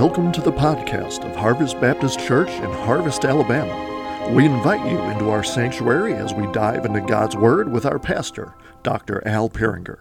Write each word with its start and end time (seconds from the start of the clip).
Welcome 0.00 0.30
to 0.30 0.40
the 0.40 0.52
podcast 0.52 1.28
of 1.28 1.34
Harvest 1.34 1.80
Baptist 1.80 2.20
Church 2.20 2.50
in 2.50 2.70
Harvest, 2.70 3.24
Alabama. 3.24 4.32
We 4.32 4.44
invite 4.44 4.88
you 4.88 4.96
into 4.96 5.28
our 5.30 5.42
sanctuary 5.42 6.14
as 6.14 6.32
we 6.32 6.46
dive 6.52 6.84
into 6.84 7.00
God's 7.00 7.34
Word 7.34 7.72
with 7.72 7.84
our 7.84 7.98
pastor, 7.98 8.54
Dr. 8.84 9.26
Al 9.26 9.50
Peringer. 9.50 9.98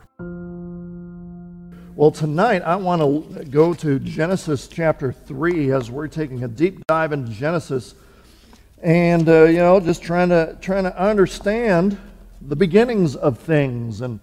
Well, 1.95 2.11
tonight 2.11 2.61
I 2.61 2.75
want 2.75 3.01
to 3.01 3.45
go 3.45 3.73
to 3.73 3.97
Genesis 3.97 4.67
chapter 4.67 5.11
3 5.11 5.71
as 5.71 5.89
we're 5.89 6.07
taking 6.07 6.43
a 6.43 6.47
deep 6.47 6.85
dive 6.85 7.11
into 7.11 7.31
Genesis 7.31 7.95
and, 8.83 9.27
uh, 9.27 9.45
you 9.45 9.57
know, 9.57 9.79
just 9.79 10.03
trying 10.03 10.29
to, 10.29 10.55
trying 10.61 10.83
to 10.83 10.95
understand 10.95 11.97
the 12.39 12.55
beginnings 12.55 13.15
of 13.15 13.39
things 13.39 14.01
and 14.01 14.19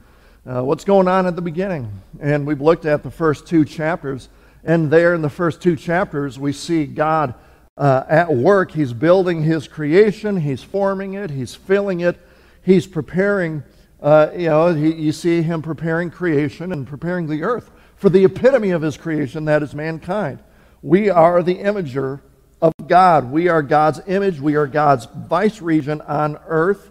uh, 0.47 0.63
what's 0.63 0.85
going 0.85 1.09
on 1.09 1.27
at 1.27 1.35
the 1.35 1.43
beginning. 1.43 1.91
And 2.21 2.47
we've 2.47 2.61
looked 2.61 2.87
at 2.87 3.03
the 3.03 3.11
first 3.11 3.49
two 3.49 3.65
chapters. 3.65 4.29
And 4.65 4.91
there 4.91 5.15
in 5.15 5.23
the 5.23 5.31
first 5.31 5.61
two 5.61 5.77
chapters, 5.77 6.39
we 6.39 6.53
see 6.53 6.87
God 6.87 7.35
uh, 7.77 8.05
at 8.09 8.35
work. 8.35 8.73
He's 8.73 8.93
building 8.93 9.43
his 9.43 9.69
creation, 9.69 10.39
he's 10.39 10.63
forming 10.63 11.15
it, 11.15 11.31
he's 11.31 11.55
filling 11.55 12.01
it, 12.01 12.19
he's 12.63 12.87
preparing. 12.87 13.63
Uh, 14.01 14.31
you 14.35 14.49
know, 14.49 14.75
he, 14.75 14.93
you 14.93 15.13
see 15.13 15.43
him 15.43 15.63
preparing 15.63 16.11
creation 16.11 16.73
and 16.73 16.87
preparing 16.87 17.27
the 17.27 17.43
earth 17.43 17.71
for 17.97 18.11
the 18.11 18.25
epitome 18.25 18.71
of 18.71 18.83
his 18.83 18.97
creation, 18.97 19.47
that 19.47 19.63
is 19.63 19.75
mankind. 19.75 20.39
We 20.83 21.09
are 21.09 21.43
the 21.43 21.57
imager 21.57 22.21
of 22.61 22.73
God. 22.87 23.31
We 23.31 23.49
are 23.49 23.63
God's 23.63 24.01
image. 24.07 24.41
We 24.41 24.57
are 24.57 24.67
God's 24.67 25.07
vice 25.07 25.63
regent 25.63 26.03
on 26.03 26.39
earth. 26.47 26.91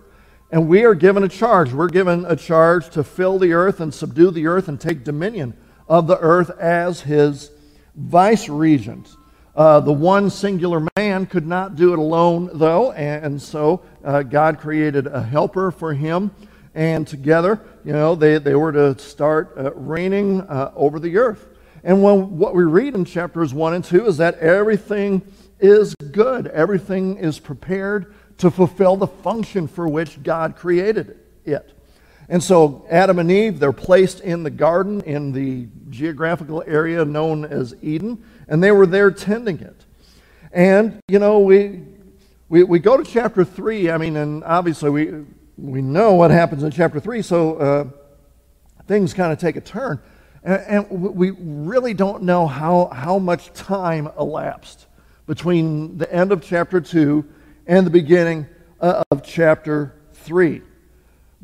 And 0.51 0.67
we 0.67 0.85
are 0.85 0.95
given 0.95 1.23
a 1.23 1.29
charge. 1.29 1.71
We're 1.71 1.87
given 1.87 2.25
a 2.25 2.35
charge 2.35 2.89
to 2.91 3.03
fill 3.03 3.37
the 3.37 3.53
earth 3.53 3.79
and 3.79 3.93
subdue 3.93 4.31
the 4.31 4.47
earth 4.47 4.67
and 4.67 4.79
take 4.79 5.03
dominion 5.03 5.55
of 5.87 6.07
the 6.07 6.17
earth 6.19 6.49
as 6.59 7.01
his 7.01 7.51
vice 7.95 8.49
regents. 8.49 9.17
Uh, 9.55 9.79
the 9.79 9.93
one 9.93 10.29
singular 10.29 10.87
man 10.95 11.25
could 11.27 11.45
not 11.45 11.75
do 11.75 11.93
it 11.93 11.99
alone, 11.99 12.49
though, 12.53 12.91
and, 12.93 13.39
so 13.39 13.83
uh, 14.03 14.23
God 14.23 14.59
created 14.59 15.05
a 15.05 15.21
helper 15.21 15.69
for 15.69 15.93
him, 15.93 16.31
and 16.73 17.07
together, 17.07 17.61
you 17.85 17.93
know, 17.93 18.15
they, 18.15 18.39
they 18.39 18.55
were 18.55 18.71
to 18.71 18.97
start 18.97 19.53
uh, 19.55 19.71
reigning 19.73 20.41
uh, 20.41 20.71
over 20.75 20.99
the 20.99 21.17
earth. 21.17 21.49
And 21.83 22.01
when, 22.01 22.37
what 22.37 22.55
we 22.55 22.63
read 22.63 22.95
in 22.95 23.05
chapters 23.05 23.53
1 23.53 23.75
and 23.75 23.83
2 23.83 24.07
is 24.07 24.17
that 24.17 24.39
everything 24.39 25.21
is 25.59 25.93
good, 26.11 26.47
everything 26.47 27.17
is 27.17 27.39
prepared 27.39 28.15
to 28.39 28.49
fulfill 28.49 28.97
the 28.97 29.07
function 29.07 29.67
for 29.67 29.87
which 29.87 30.23
God 30.23 30.55
created 30.55 31.19
it. 31.45 31.77
And 32.33 32.41
so 32.41 32.83
Adam 32.89 33.19
and 33.19 33.29
Eve, 33.29 33.59
they're 33.59 33.71
placed 33.71 34.21
in 34.21 34.41
the 34.41 34.49
garden 34.49 35.01
in 35.01 35.33
the 35.33 35.67
geographical 35.91 36.63
area 36.65 37.05
known 37.05 37.45
as 37.45 37.75
Eden, 37.83 38.23
and 38.47 38.63
they 38.63 38.71
were 38.71 38.87
there 38.87 39.11
tending 39.11 39.59
it. 39.59 39.85
And, 40.51 40.99
you 41.07 41.19
know, 41.19 41.41
we, 41.41 41.83
we, 42.49 42.63
we 42.63 42.79
go 42.79 42.97
to 42.97 43.03
chapter 43.03 43.45
3, 43.45 43.91
I 43.91 43.99
mean, 43.99 44.15
and 44.15 44.43
obviously 44.45 44.89
we, 44.89 45.25
we 45.59 45.83
know 45.83 46.15
what 46.15 46.31
happens 46.31 46.63
in 46.63 46.71
chapter 46.71 46.99
3, 46.99 47.21
so 47.21 47.55
uh, 47.57 47.85
things 48.87 49.13
kind 49.13 49.31
of 49.31 49.37
take 49.37 49.55
a 49.55 49.61
turn. 49.61 49.99
And, 50.43 50.89
and 50.89 50.89
we 50.89 51.29
really 51.39 51.93
don't 51.93 52.23
know 52.23 52.47
how, 52.47 52.87
how 52.87 53.19
much 53.19 53.53
time 53.53 54.09
elapsed 54.19 54.87
between 55.27 55.99
the 55.99 56.11
end 56.11 56.31
of 56.31 56.41
chapter 56.41 56.81
2 56.81 57.23
and 57.67 57.85
the 57.85 57.91
beginning 57.91 58.47
uh, 58.81 59.03
of 59.11 59.21
chapter 59.21 59.93
3. 60.13 60.63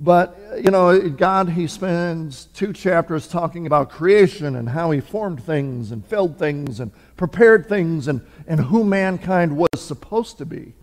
But, 0.01 0.39
you 0.63 0.71
know, 0.71 1.09
God, 1.09 1.49
He 1.49 1.67
spends 1.67 2.45
two 2.53 2.71
chapters 2.71 3.27
talking 3.27 3.67
about 3.67 3.89
creation 3.89 4.55
and 4.55 4.69
how 4.69 4.91
He 4.91 5.01
formed 5.01 5.43
things 5.43 5.91
and 5.91 6.05
filled 6.05 6.39
things 6.39 6.79
and 6.79 6.91
prepared 7.17 7.67
things 7.67 8.07
and, 8.07 8.21
and 8.47 8.61
who 8.61 8.85
mankind 8.85 9.57
was 9.57 9.69
supposed 9.77 10.37
to 10.37 10.45
be. 10.45 10.73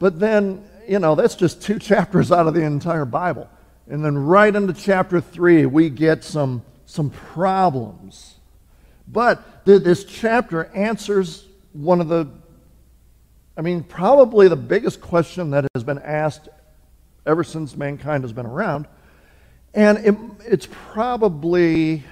But 0.00 0.18
then, 0.18 0.64
you 0.88 0.98
know, 0.98 1.14
that's 1.14 1.36
just 1.36 1.62
two 1.62 1.78
chapters 1.90 2.32
out 2.32 2.48
of 2.48 2.54
the 2.54 2.62
entire 2.62 3.04
Bible. 3.04 3.48
And 3.88 4.04
then 4.04 4.18
right 4.18 4.54
into 4.54 4.72
chapter 4.72 5.20
3, 5.20 5.66
we 5.66 5.88
get 5.88 6.24
some, 6.24 6.62
some 6.86 7.10
problems. 7.10 8.34
But 9.06 9.64
this 9.64 10.04
chapter 10.04 10.64
answers 10.74 11.46
one 11.72 12.00
of 12.00 12.08
the, 12.08 12.28
I 13.56 13.60
mean, 13.60 13.84
probably 13.84 14.48
the 14.48 14.56
biggest 14.56 15.00
question 15.00 15.50
that 15.50 15.66
has 15.74 15.84
been 15.84 16.00
asked 16.00 16.48
ever 17.26 17.44
since 17.44 17.76
mankind 17.76 18.24
has 18.24 18.32
been 18.32 18.46
around. 18.46 18.86
And 19.74 19.98
it, 19.98 20.16
it's 20.46 20.68
probably 20.92 22.04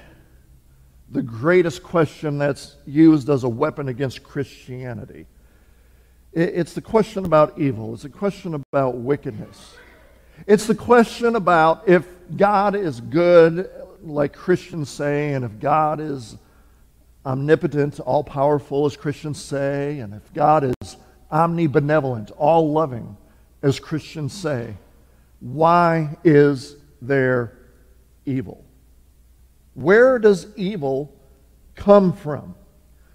the 1.11 1.23
greatest 1.23 1.83
question 1.83 2.39
that's 2.39 2.77
used 2.87 3.29
as 3.29 3.45
a 3.45 3.49
weapon 3.49 3.89
against 3.89 4.23
Christianity. 4.23 5.27
It, 6.33 6.51
it's 6.55 6.73
the 6.73 6.81
question 6.81 7.25
about 7.25 7.59
evil, 7.59 7.95
it's 7.95 8.05
a 8.05 8.09
question 8.09 8.55
about 8.55 8.97
wickedness. 8.97 9.75
It's 10.47 10.67
the 10.67 10.75
question 10.75 11.37
about 11.37 11.87
if 11.87 12.07
God 12.37 12.75
is 12.75 13.01
good, 13.01 13.71
like 14.03 14.33
Christians 14.33 14.89
say, 14.89 15.35
and 15.35 15.45
if 15.45 15.61
God 15.61 16.01
is 16.01 16.37
omnipotent, 17.25 18.01
all 18.01 18.25
powerful, 18.25 18.87
as 18.87 18.97
Christians 18.97 19.41
say, 19.41 20.01
and 20.01 20.15
if 20.15 20.33
God 20.33 20.75
is 20.83 20.97
omnibenevolent, 21.31 22.33
all 22.37 22.73
loving, 22.73 23.17
as 23.63 23.79
Christians 23.79 24.33
say, 24.33 24.75
why 25.43 26.17
is 26.23 26.77
there 27.01 27.59
evil? 28.25 28.65
Where 29.75 30.21
does 30.21 30.47
evil 30.57 31.13
come 31.75 32.13
from? 32.13 32.55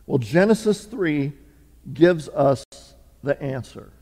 Well, 0.06 0.18
Genesis 0.18 0.84
3 0.84 1.32
gives 1.94 2.28
us 2.28 2.66
the 3.24 3.42
answer. 3.42 3.94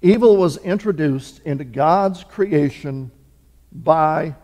Evil 0.00 0.36
was 0.36 0.58
introduced 0.58 1.40
into 1.44 1.64
God's 1.64 2.22
creation 2.22 3.10
by 3.72 4.36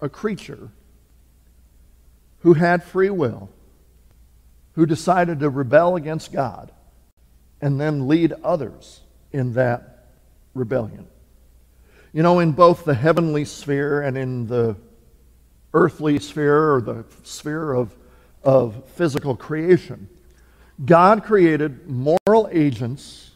a 0.00 0.08
creature 0.08 0.70
who 2.40 2.54
had 2.54 2.84
free 2.84 3.10
will, 3.10 3.50
who 4.74 4.86
decided 4.86 5.40
to 5.40 5.50
rebel 5.50 5.96
against 5.96 6.32
God, 6.32 6.70
and 7.60 7.80
then 7.80 8.06
lead 8.06 8.32
others 8.44 9.00
in 9.32 9.54
that 9.54 10.06
rebellion. 10.54 11.08
You 12.16 12.22
know, 12.22 12.38
in 12.38 12.52
both 12.52 12.86
the 12.86 12.94
heavenly 12.94 13.44
sphere 13.44 14.00
and 14.00 14.16
in 14.16 14.46
the 14.46 14.74
earthly 15.74 16.18
sphere 16.18 16.72
or 16.76 16.80
the 16.80 17.04
sphere 17.24 17.74
of, 17.74 17.94
of 18.42 18.88
physical 18.94 19.36
creation, 19.36 20.08
God 20.82 21.24
created 21.24 21.86
moral 21.86 22.48
agents 22.50 23.32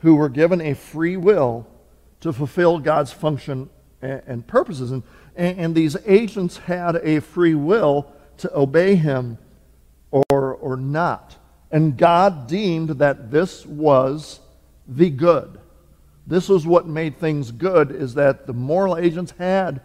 who 0.00 0.16
were 0.16 0.28
given 0.28 0.60
a 0.60 0.74
free 0.74 1.16
will 1.16 1.66
to 2.20 2.34
fulfill 2.34 2.78
God's 2.80 3.12
function 3.12 3.70
and, 4.02 4.22
and 4.26 4.46
purposes. 4.46 4.90
And, 4.90 5.04
and, 5.34 5.74
these 5.74 5.96
agents 6.04 6.58
had 6.58 6.96
a 6.96 7.20
free 7.20 7.54
will 7.54 8.12
to 8.36 8.54
obey 8.54 8.94
Him 8.94 9.38
or, 10.10 10.52
or 10.52 10.76
not. 10.76 11.38
And 11.70 11.96
God 11.96 12.46
deemed 12.46 12.90
that 12.90 13.30
this 13.30 13.64
was 13.64 14.40
the 14.86 15.08
good. 15.08 15.61
This 16.26 16.48
was 16.48 16.66
what 16.66 16.86
made 16.86 17.18
things 17.18 17.50
good 17.50 17.90
is 17.90 18.14
that 18.14 18.46
the 18.46 18.52
moral 18.52 18.96
agents 18.96 19.34
had 19.38 19.80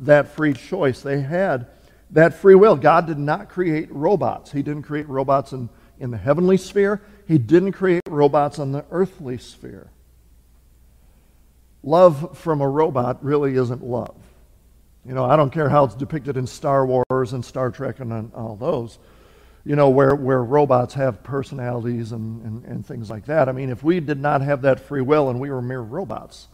that 0.00 0.28
free 0.28 0.54
choice. 0.54 1.02
They 1.02 1.20
had 1.20 1.66
that 2.10 2.34
free 2.34 2.54
will. 2.54 2.76
God 2.76 3.06
did 3.06 3.18
not 3.18 3.48
create 3.48 3.92
robots. 3.92 4.52
He 4.52 4.62
didn't 4.62 4.82
create 4.82 5.08
robots 5.08 5.52
in, 5.52 5.68
in 5.98 6.10
the 6.10 6.16
heavenly 6.16 6.56
sphere. 6.56 7.02
He 7.26 7.38
didn't 7.38 7.72
create 7.72 8.02
robots 8.08 8.58
on 8.58 8.72
the 8.72 8.84
earthly 8.90 9.38
sphere. 9.38 9.90
Love 11.82 12.38
from 12.38 12.60
a 12.60 12.68
robot 12.68 13.24
really 13.24 13.56
isn't 13.56 13.82
love. 13.82 14.14
You 15.04 15.14
know, 15.14 15.24
I 15.24 15.36
don't 15.36 15.50
care 15.50 15.68
how 15.68 15.84
it's 15.84 15.96
depicted 15.96 16.36
in 16.36 16.46
Star 16.46 16.86
Wars 16.86 17.32
and 17.32 17.44
Star 17.44 17.70
Trek 17.70 17.98
and 17.98 18.32
all 18.34 18.56
those 18.56 18.98
you 19.64 19.76
know, 19.76 19.90
where, 19.90 20.14
where 20.14 20.42
robots 20.42 20.94
have 20.94 21.22
personalities 21.22 22.12
and, 22.12 22.42
and, 22.42 22.64
and 22.64 22.86
things 22.86 23.08
like 23.10 23.26
that. 23.26 23.48
I 23.48 23.52
mean, 23.52 23.70
if 23.70 23.82
we 23.84 24.00
did 24.00 24.18
not 24.18 24.40
have 24.40 24.62
that 24.62 24.80
free 24.80 25.02
will 25.02 25.30
and 25.30 25.38
we 25.38 25.50
were 25.50 25.62
mere 25.62 25.80
robots, 25.80 26.48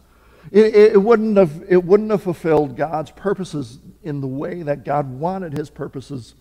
it, 0.51 0.75
it, 0.75 1.01
wouldn't 1.01 1.37
have, 1.37 1.63
it 1.67 1.83
wouldn't 1.83 2.11
have 2.11 2.23
fulfilled 2.23 2.77
God's 2.77 3.11
purposes 3.11 3.79
in 4.03 4.21
the 4.21 4.27
way 4.27 4.61
that 4.61 4.85
God 4.85 5.09
wanted 5.09 5.53
his 5.53 5.69
purposes 5.69 6.35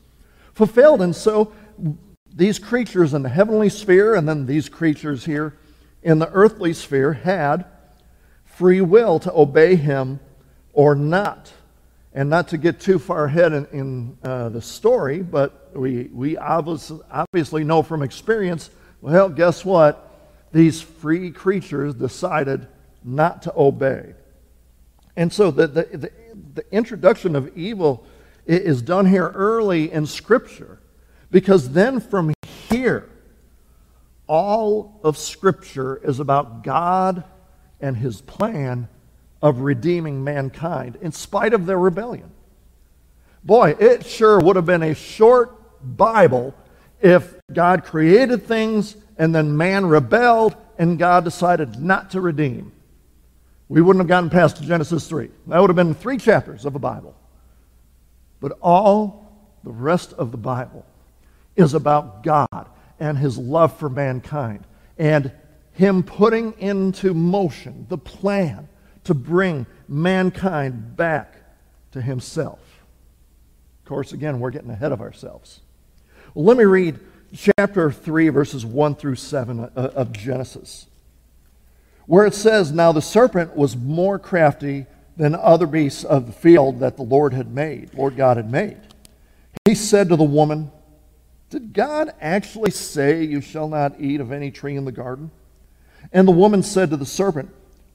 fulfilled. 0.54 1.00
And 1.00 1.16
so 1.16 1.52
these 2.34 2.58
creatures 2.58 3.14
in 3.14 3.22
the 3.22 3.28
heavenly 3.28 3.68
sphere 3.68 4.14
and 4.14 4.28
then 4.28 4.46
these 4.46 4.68
creatures 4.68 5.24
here 5.24 5.56
in 6.02 6.18
the 6.18 6.30
earthly 6.30 6.72
sphere 6.72 7.14
had 7.14 7.64
free 8.44 8.80
will 8.80 9.18
to 9.20 9.32
obey 9.32 9.76
him 9.76 10.20
or 10.72 10.94
not. 10.94 11.52
And 12.18 12.28
not 12.28 12.48
to 12.48 12.58
get 12.58 12.80
too 12.80 12.98
far 12.98 13.26
ahead 13.26 13.52
in, 13.52 13.66
in 13.66 14.18
uh, 14.24 14.48
the 14.48 14.60
story, 14.60 15.22
but 15.22 15.70
we, 15.72 16.10
we 16.12 16.36
obviously, 16.36 16.98
obviously 17.12 17.62
know 17.62 17.80
from 17.80 18.02
experience 18.02 18.70
well, 19.00 19.28
guess 19.28 19.64
what? 19.64 20.04
These 20.50 20.82
free 20.82 21.30
creatures 21.30 21.94
decided 21.94 22.66
not 23.04 23.42
to 23.42 23.52
obey. 23.56 24.14
And 25.14 25.32
so 25.32 25.52
the, 25.52 25.68
the, 25.68 25.82
the, 25.84 26.10
the 26.54 26.64
introduction 26.72 27.36
of 27.36 27.56
evil 27.56 28.04
is 28.46 28.82
done 28.82 29.06
here 29.06 29.28
early 29.28 29.92
in 29.92 30.04
Scripture 30.04 30.80
Because 31.30 31.70
then 31.70 32.00
from 32.00 32.34
here, 32.68 33.08
all 34.26 34.98
of 35.04 35.16
Scripture 35.16 36.00
is 36.02 36.18
about 36.18 36.64
God 36.64 37.22
and 37.80 37.96
his 37.96 38.20
plan 38.22 38.88
of 39.40 39.60
redeeming 39.60 40.24
mankind 40.24 40.96
in 41.00 41.12
spite 41.12 41.54
of 41.54 41.66
their 41.66 41.78
rebellion. 41.78 42.30
Boy, 43.44 43.76
it 43.78 44.04
sure 44.04 44.40
would 44.40 44.56
have 44.56 44.66
been 44.66 44.82
a 44.82 44.94
short 44.94 45.54
Bible 45.96 46.54
if 47.00 47.34
God 47.52 47.84
created 47.84 48.46
things 48.46 48.96
and 49.16 49.34
then 49.34 49.56
man 49.56 49.86
rebelled 49.86 50.56
and 50.78 50.98
God 50.98 51.24
decided 51.24 51.80
not 51.80 52.10
to 52.10 52.20
redeem. 52.20 52.72
We 53.68 53.82
wouldn't 53.82 54.00
have 54.00 54.08
gotten 54.08 54.30
past 54.30 54.62
Genesis 54.62 55.06
3. 55.08 55.30
That 55.48 55.60
would 55.60 55.70
have 55.70 55.76
been 55.76 55.94
three 55.94 56.18
chapters 56.18 56.64
of 56.64 56.74
a 56.74 56.78
Bible. 56.78 57.14
But 58.40 58.58
all 58.60 59.28
the 59.64 59.70
rest 59.70 60.12
of 60.14 60.30
the 60.30 60.38
Bible 60.38 60.86
is 61.56 61.74
about 61.74 62.22
God 62.22 62.68
and 63.00 63.18
his 63.18 63.36
love 63.36 63.76
for 63.78 63.88
mankind 63.88 64.64
and 64.96 65.30
him 65.72 66.02
putting 66.02 66.52
into 66.58 67.14
motion 67.14 67.86
the 67.88 67.98
plan 67.98 68.68
to 69.08 69.14
bring 69.14 69.64
mankind 69.88 70.94
back 70.94 71.34
to 71.92 72.02
himself. 72.02 72.58
Of 73.82 73.88
course, 73.88 74.12
again, 74.12 74.38
we're 74.38 74.50
getting 74.50 74.68
ahead 74.68 74.92
of 74.92 75.00
ourselves. 75.00 75.60
Well, 76.34 76.44
let 76.44 76.58
me 76.58 76.64
read 76.64 76.98
chapter 77.34 77.90
3, 77.90 78.28
verses 78.28 78.66
1 78.66 78.96
through 78.96 79.14
7 79.14 79.60
uh, 79.60 79.68
of 79.74 80.12
Genesis, 80.12 80.88
where 82.04 82.26
it 82.26 82.34
says, 82.34 82.70
Now 82.70 82.92
the 82.92 83.00
serpent 83.00 83.56
was 83.56 83.74
more 83.78 84.18
crafty 84.18 84.84
than 85.16 85.34
other 85.34 85.66
beasts 85.66 86.04
of 86.04 86.26
the 86.26 86.32
field 86.32 86.80
that 86.80 86.98
the 86.98 87.02
Lord 87.02 87.32
had 87.32 87.50
made, 87.50 87.94
Lord 87.94 88.14
God 88.14 88.36
had 88.36 88.52
made. 88.52 88.76
He 89.64 89.74
said 89.74 90.10
to 90.10 90.16
the 90.16 90.22
woman, 90.22 90.70
Did 91.48 91.72
God 91.72 92.10
actually 92.20 92.72
say, 92.72 93.24
You 93.24 93.40
shall 93.40 93.68
not 93.68 93.98
eat 93.98 94.20
of 94.20 94.32
any 94.32 94.50
tree 94.50 94.76
in 94.76 94.84
the 94.84 94.92
garden? 94.92 95.30
And 96.12 96.28
the 96.28 96.32
woman 96.32 96.62
said 96.62 96.90
to 96.90 96.98
the 96.98 97.06
serpent, 97.06 97.54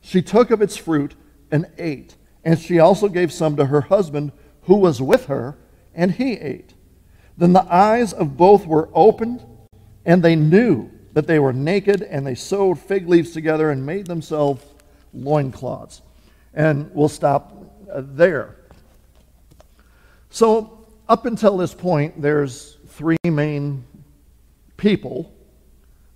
she 0.00 0.22
took 0.22 0.50
of 0.50 0.62
its 0.62 0.76
fruit 0.76 1.14
and 1.50 1.66
ate. 1.78 2.16
And 2.44 2.58
she 2.58 2.78
also 2.78 3.08
gave 3.08 3.32
some 3.32 3.56
to 3.56 3.66
her 3.66 3.82
husband 3.82 4.32
who 4.62 4.76
was 4.76 5.02
with 5.02 5.26
her, 5.26 5.58
and 5.94 6.12
he 6.12 6.34
ate. 6.34 6.74
Then 7.36 7.52
the 7.52 7.66
eyes 7.72 8.12
of 8.12 8.36
both 8.36 8.66
were 8.66 8.88
opened 8.94 9.44
and 10.04 10.22
they 10.22 10.36
knew 10.36 10.90
that 11.12 11.26
they 11.26 11.38
were 11.38 11.52
naked, 11.52 12.02
and 12.02 12.26
they 12.26 12.34
sewed 12.34 12.78
fig 12.78 13.08
leaves 13.08 13.32
together 13.32 13.70
and 13.70 13.84
made 13.84 14.06
themselves 14.06 14.64
loincloths. 15.12 16.02
And 16.54 16.90
we'll 16.94 17.08
stop 17.08 17.54
uh, 17.92 18.02
there. 18.04 18.56
So, 20.30 20.86
up 21.08 21.26
until 21.26 21.56
this 21.56 21.74
point, 21.74 22.20
there's 22.22 22.78
three 22.88 23.16
main 23.24 23.84
people 24.76 25.34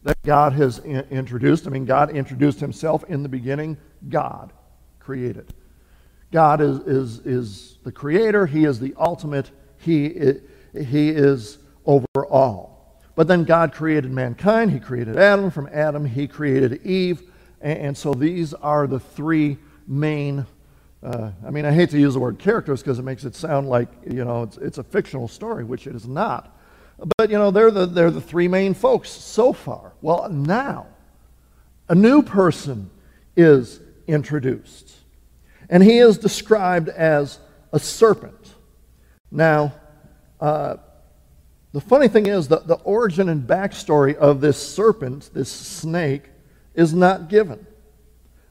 that 0.05 0.23
God 0.23 0.53
has 0.53 0.79
introduced. 0.81 1.67
I 1.67 1.71
mean, 1.71 1.87
God 1.87 2.11
introduced 2.11 2.61
himself 2.61 3.05
in 3.05 3.23
the 3.23 3.29
beginning. 3.29 3.77
God 4.09 4.53
created. 5.01 5.53
God 6.31 6.61
is, 6.61 6.79
is, 6.81 7.19
is 7.21 7.79
the 7.85 7.93
creator, 7.93 8.47
He 8.47 8.65
is 8.65 8.79
the 8.81 8.95
ultimate, 8.99 9.51
He, 9.79 10.35
he 10.75 11.09
is 11.09 11.59
over 11.87 12.27
all. 12.29 13.01
But 13.15 13.29
then 13.29 13.45
God 13.45 13.73
created 13.73 14.11
mankind. 14.11 14.73
He 14.73 14.81
created 14.81 15.17
Adam. 15.17 15.51
From 15.51 15.69
Adam, 15.73 16.05
He 16.05 16.27
created 16.27 16.85
Eve. 16.85 17.23
And, 17.61 17.79
and 17.79 17.97
so 17.97 18.13
these 18.13 18.53
are 18.55 18.87
the 18.87 19.01
three 19.01 19.59
main. 19.87 20.45
Uh, 21.03 21.31
I 21.47 21.51
mean, 21.51 21.65
I 21.65 21.73
hate 21.73 21.91
to 21.91 21.99
use 21.99 22.15
the 22.15 22.21
word 22.21 22.39
characters 22.39 22.83
because 22.83 22.99
it 22.99 23.03
makes 23.03 23.25
it 23.25 23.35
sound 23.35 23.69
like, 23.69 23.89
you 24.05 24.25
know, 24.25 24.43
it's, 24.43 24.57
it's 24.57 24.79
a 24.79 24.83
fictional 24.83 25.29
story, 25.29 25.63
which 25.63 25.87
it 25.87 25.95
is 25.95 26.09
not. 26.09 26.59
But, 27.17 27.31
you 27.31 27.39
know, 27.39 27.51
they're 27.51 27.71
the, 27.71 27.87
they're 27.87 28.11
the 28.11 28.21
three 28.21 28.49
main 28.49 28.75
folks 28.75 29.11
so 29.11 29.53
far. 29.53 29.93
Well, 30.01 30.29
now, 30.29 30.87
a 31.89 31.95
new 31.95 32.23
person 32.23 32.91
is 33.37 33.81
introduced. 34.07 34.93
And 35.69 35.83
he 35.83 35.99
is 35.99 36.19
described 36.19 36.89
as 36.89 37.39
a 37.73 37.79
serpent. 37.79 38.55
Now, 39.31 39.75
uh, 40.41 40.77
the 41.73 41.81
funny 41.81 42.07
thing 42.07 42.27
is 42.27 42.49
that 42.49 42.69
the 42.69 42.77
origin 42.77 43.29
and 43.29 43.47
backstory 43.47 44.15
of 44.15 44.41
this 44.41 44.57
serpent, 44.57 45.31
this 45.35 45.51
snake, 45.51 46.23
is 46.75 46.95
not 46.95 47.29
given. 47.29 47.67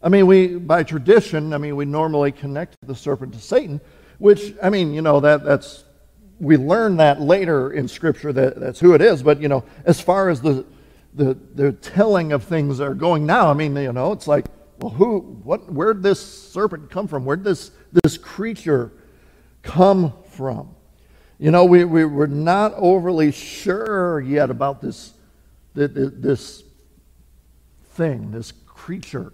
I 0.02 0.10
mean, 0.10 0.28
we, 0.28 0.58
by 0.58 0.84
tradition, 0.84 1.54
I 1.54 1.58
mean, 1.58 1.78
we 1.78 1.86
normally 1.86 2.34
connect 2.34 2.76
the 2.86 2.96
serpent 2.96 3.34
to 3.36 3.40
Satan, 3.40 3.80
which, 4.18 4.54
I 4.62 4.70
mean, 4.70 4.94
you 4.94 5.02
know, 5.02 5.22
that, 5.22 5.46
that's, 5.46 5.86
we 6.40 6.58
learn 6.58 6.98
that 6.98 7.22
later 7.22 7.72
in 7.72 7.88
Scripture 7.88 8.34
that 8.34 8.60
that's 8.60 8.80
who 8.80 8.94
it 8.94 9.02
is. 9.02 9.24
But, 9.24 9.42
you 9.42 9.48
know, 9.48 9.64
as 9.86 10.02
far 10.02 10.30
as 10.30 10.42
the, 10.42 10.66
the, 11.14 11.38
the 11.56 11.72
telling 11.74 12.32
of 12.32 12.44
things 12.44 12.80
are 12.80 12.94
going 12.94 13.26
now, 13.26 13.50
I 13.50 13.54
mean, 13.54 13.76
you 13.76 13.94
know, 13.94 14.12
it's 14.12 14.28
like, 14.28 14.46
well, 14.80 14.92
who, 14.92 15.20
what, 15.44 15.72
where'd 15.72 16.04
this 16.04 16.22
serpent 16.52 16.90
come 16.90 17.08
from? 17.08 17.26
Where'd 17.26 17.44
this, 17.44 17.72
this 18.04 18.18
creature 18.18 18.92
come 19.62 20.14
from? 20.32 20.76
You 21.40 21.52
know, 21.52 21.66
we, 21.66 21.84
we, 21.84 22.06
we're 22.06 22.28
not 22.28 22.74
overly 22.76 23.32
sure 23.32 24.20
yet 24.22 24.50
about 24.50 24.82
this, 24.82 25.14
this 25.74 26.64
thing, 27.94 28.32
this 28.32 28.52
creature. 28.66 29.34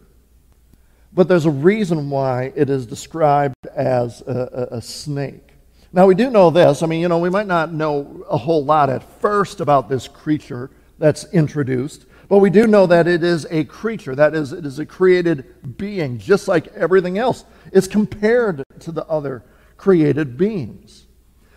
But 1.13 1.27
there's 1.27 1.45
a 1.45 1.51
reason 1.51 2.09
why 2.09 2.53
it 2.55 2.69
is 2.69 2.85
described 2.85 3.55
as 3.75 4.21
a, 4.21 4.67
a, 4.71 4.77
a, 4.77 4.81
snake. 4.81 5.48
Now, 5.91 6.05
we 6.05 6.13
do 6.13 6.29
know 6.29 6.51
this. 6.51 6.83
I 6.83 6.87
mean, 6.87 7.01
you 7.01 7.07
know, 7.07 7.17
we 7.17 7.31
might 7.31 7.47
not 7.47 7.73
know 7.73 8.23
a 8.29 8.37
whole 8.37 8.63
lot 8.63 8.89
at 8.89 9.03
first 9.21 9.59
about 9.59 9.89
this 9.89 10.07
creature 10.07 10.69
that's 10.99 11.25
introduced, 11.33 12.05
but 12.27 12.37
we 12.37 12.51
do 12.51 12.67
know 12.67 12.85
that 12.85 13.07
it 13.07 13.23
is 13.23 13.47
a 13.49 13.63
creature. 13.63 14.13
That 14.15 14.35
is, 14.35 14.53
it 14.53 14.65
is 14.65 14.77
a 14.77 14.85
created 14.85 15.77
being, 15.77 16.19
just 16.19 16.47
like 16.47 16.67
everything 16.75 17.17
else. 17.17 17.43
It's 17.71 17.87
compared 17.87 18.63
to 18.81 18.91
the 18.91 19.05
other 19.07 19.43
created 19.77 20.37
beings. 20.37 21.07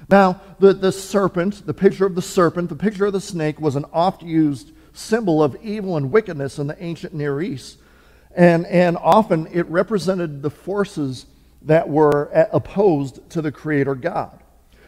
Now, 0.08 0.40
the, 0.58 0.72
the 0.72 0.92
serpent, 0.92 1.66
the 1.66 1.74
picture 1.74 2.06
of 2.06 2.14
the 2.14 2.22
serpent, 2.22 2.70
the 2.70 2.76
picture 2.76 3.06
of 3.06 3.12
the 3.12 3.20
snake 3.20 3.60
was 3.60 3.76
an 3.76 3.84
oft 3.92 4.22
used 4.22 4.72
symbol 4.94 5.42
of 5.42 5.56
evil 5.62 5.96
and 5.96 6.10
wickedness 6.10 6.58
in 6.58 6.66
the 6.66 6.82
ancient 6.82 7.12
Near 7.12 7.42
East. 7.42 7.78
And, 8.34 8.64
and 8.66 8.96
often 8.96 9.46
it 9.52 9.66
represented 9.66 10.42
the 10.42 10.50
forces 10.50 11.26
that 11.64 11.88
were 11.88 12.24
opposed 12.52 13.28
to 13.30 13.42
the 13.42 13.52
Creator 13.52 13.96
God. 13.96 14.42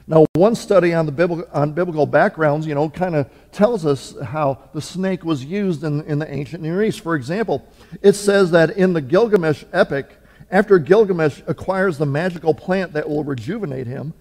Now, 0.07 0.27
one 0.35 0.55
study 0.55 0.93
on, 0.93 1.07
the 1.07 1.13
biblical, 1.13 1.49
on 1.53 1.73
biblical 1.73 2.05
backgrounds, 2.05 2.67
you 2.67 2.75
know, 2.75 2.91
kind 2.91 3.15
of 3.15 3.31
tells 3.53 3.87
us 3.87 4.15
how 4.23 4.59
the 4.75 4.83
snake 4.83 5.25
was 5.25 5.45
used 5.45 5.83
in, 5.83 6.03
in 6.03 6.19
the 6.19 6.31
ancient 6.31 6.63
Near 6.63 6.83
East. 6.83 7.01
For 7.01 7.15
example, 7.15 7.67
it 8.03 8.13
says 8.13 8.51
that 8.51 8.77
in 8.77 8.93
the 8.93 9.01
Gilgamesh 9.01 9.65
epic, 9.73 10.19
after 10.51 10.79
Gilgamesh 10.79 11.41
acquires 11.47 11.97
the 11.97 12.07
magical 12.07 12.53
plant 12.53 12.93
that 12.93 13.09
will 13.09 13.25
rejuvenate 13.25 13.87
him, 13.87 14.13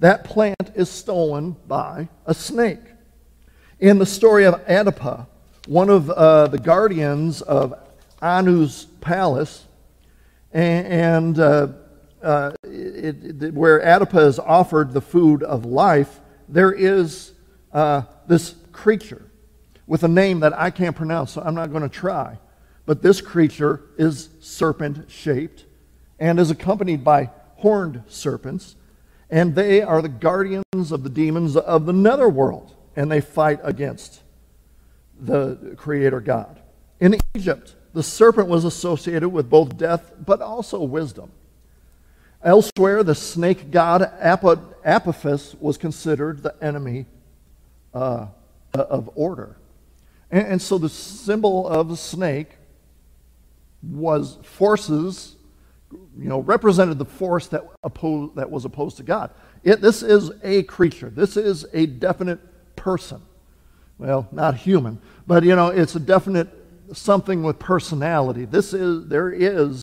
that 0.00 0.24
plant 0.24 0.72
is 0.74 0.90
stolen 0.90 1.54
by 1.68 2.08
a 2.26 2.34
snake. 2.34 2.80
In 3.78 3.98
the 3.98 4.06
story 4.06 4.44
of 4.44 4.54
Adapa, 4.66 5.28
one 5.68 5.88
of 5.88 6.10
uh, 6.10 6.48
the 6.48 6.58
guardians 6.58 7.42
of 7.42 7.74
Anu's 8.20 8.86
palace, 9.00 9.64
and, 10.52 10.86
and 10.86 11.38
uh, 11.38 11.68
uh, 12.22 12.52
it, 12.64 13.42
it, 13.42 13.54
where 13.54 13.80
Adapa 13.80 14.26
is 14.26 14.38
offered 14.38 14.92
the 14.92 15.00
food 15.00 15.42
of 15.42 15.64
life, 15.64 16.20
there 16.48 16.72
is 16.72 17.32
uh, 17.72 18.02
this 18.26 18.54
creature 18.72 19.22
with 19.86 20.02
a 20.02 20.08
name 20.08 20.40
that 20.40 20.58
I 20.58 20.70
can't 20.70 20.96
pronounce, 20.96 21.32
so 21.32 21.42
I'm 21.42 21.54
not 21.54 21.70
going 21.70 21.82
to 21.82 21.88
try. 21.88 22.38
But 22.86 23.02
this 23.02 23.20
creature 23.20 23.82
is 23.96 24.28
serpent 24.40 25.10
shaped 25.10 25.64
and 26.18 26.38
is 26.38 26.50
accompanied 26.50 27.04
by 27.04 27.30
horned 27.56 28.02
serpents 28.08 28.76
and 29.32 29.54
they 29.54 29.80
are 29.80 30.02
the 30.02 30.10
guardians 30.10 30.92
of 30.92 31.02
the 31.02 31.08
demons 31.08 31.56
of 31.56 31.86
the 31.86 31.92
netherworld, 31.92 32.76
and 32.94 33.10
they 33.10 33.22
fight 33.22 33.58
against 33.62 34.20
the 35.18 35.74
Creator 35.78 36.20
God. 36.20 36.60
In 37.00 37.16
Egypt, 37.34 37.74
the 37.94 38.02
serpent 38.02 38.48
was 38.48 38.66
associated 38.66 39.30
with 39.30 39.48
both 39.48 39.78
death 39.78 40.12
but 40.24 40.42
also 40.42 40.82
wisdom. 40.82 41.32
Elsewhere, 42.44 43.02
the 43.02 43.14
snake 43.14 43.70
god 43.70 44.02
Apophis 44.84 45.54
was 45.60 45.78
considered 45.78 46.42
the 46.42 46.54
enemy 46.60 47.06
uh, 47.94 48.26
uh, 48.74 48.78
of 48.78 49.10
order. 49.14 49.56
And, 50.30 50.46
and 50.46 50.62
so 50.62 50.78
the 50.78 50.88
symbol 50.88 51.68
of 51.68 51.88
the 51.88 51.96
snake 51.96 52.56
was 53.82 54.38
forces, 54.42 55.36
you 55.90 56.28
know, 56.28 56.40
represented 56.40 56.98
the 56.98 57.04
force 57.04 57.48
that, 57.48 57.64
opposed, 57.82 58.36
that 58.36 58.50
was 58.50 58.64
opposed 58.64 58.96
to 58.96 59.02
God. 59.02 59.30
It, 59.62 59.80
this 59.80 60.02
is 60.02 60.30
a 60.42 60.64
creature. 60.64 61.10
This 61.10 61.36
is 61.36 61.66
a 61.72 61.86
definite 61.86 62.40
person. 62.76 63.20
Well, 63.98 64.26
not 64.32 64.56
human, 64.56 65.00
but 65.26 65.44
you 65.44 65.54
know, 65.54 65.68
it's 65.68 65.94
a 65.94 66.00
definite 66.00 66.48
something 66.92 67.42
with 67.42 67.58
personality. 67.58 68.46
This 68.46 68.74
is 68.74 69.06
there 69.06 69.30
is 69.30 69.80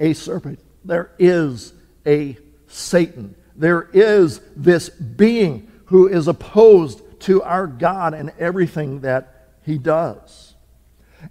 a 0.00 0.12
serpent. 0.12 0.58
There 0.84 1.12
is 1.18 1.72
a 2.06 2.36
Satan. 2.66 3.34
There 3.54 3.88
is 3.92 4.40
this 4.56 4.88
being 4.88 5.70
who 5.86 6.08
is 6.08 6.28
opposed 6.28 7.02
to 7.20 7.42
our 7.42 7.66
God 7.66 8.14
and 8.14 8.32
everything 8.38 9.00
that 9.00 9.54
he 9.64 9.78
does. 9.78 10.54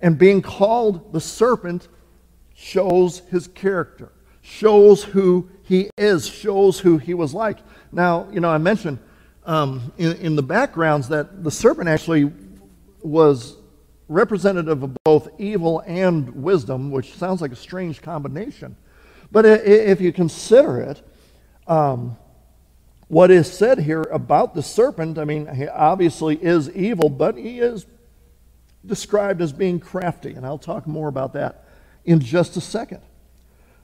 And 0.02 0.18
being 0.18 0.42
called 0.42 1.12
the 1.12 1.20
serpent 1.20 1.88
shows 2.54 3.20
his 3.32 3.48
character, 3.48 4.12
shows 4.42 5.04
who 5.04 5.50
he 5.64 5.90
is, 5.98 6.28
shows 6.28 6.80
who 6.80 6.98
he 6.98 7.14
was 7.14 7.34
like. 7.34 7.58
Now, 7.92 8.28
you 8.32 8.40
know, 8.40 8.50
I 8.50 8.58
mentioned 8.58 9.00
um, 9.46 9.92
in, 9.98 10.16
in 10.18 10.36
the 10.36 10.44
backgrounds 10.44 11.10
that 11.10 11.44
the 11.44 11.52
serpent 11.52 11.90
actually 11.90 12.32
was 13.02 13.58
representative 14.08 14.84
of 14.84 14.96
both 15.04 15.30
evil 15.40 15.82
and 15.88 16.30
wisdom, 16.44 16.92
which 16.92 17.14
sounds 17.14 17.42
like 17.42 17.52
a 17.52 17.56
strange 17.56 18.02
combination. 18.02 18.76
But 19.32 19.46
if 19.46 20.02
you 20.02 20.12
consider 20.12 20.82
it, 20.82 21.02
um, 21.68 22.18
what 23.08 23.32
is 23.32 23.52
said 23.52 23.80
here 23.80 24.02
about 24.04 24.54
the 24.54 24.64
serpent, 24.64 25.18
I 25.18 25.26
mean, 25.26 25.54
he 25.54 25.68
obviously 25.68 26.36
is 26.36 26.70
evil, 26.72 27.10
but 27.10 27.38
he 27.38 27.60
is 27.60 27.86
described 28.86 29.42
as 29.42 29.54
being 29.54 29.80
crafty. 29.80 30.34
And 30.34 30.46
I'll 30.46 30.58
talk 30.58 30.88
more 30.88 31.08
about 31.08 31.34
that 31.34 31.66
in 32.06 32.20
just 32.20 32.58
a 32.58 32.62
second. 32.62 33.02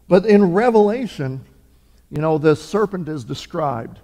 But 0.08 0.26
in 0.26 0.54
Revelation, 0.54 1.44
you 2.10 2.22
know, 2.22 2.38
the 2.38 2.56
serpent 2.56 3.10
is 3.10 3.24
described 3.24 4.00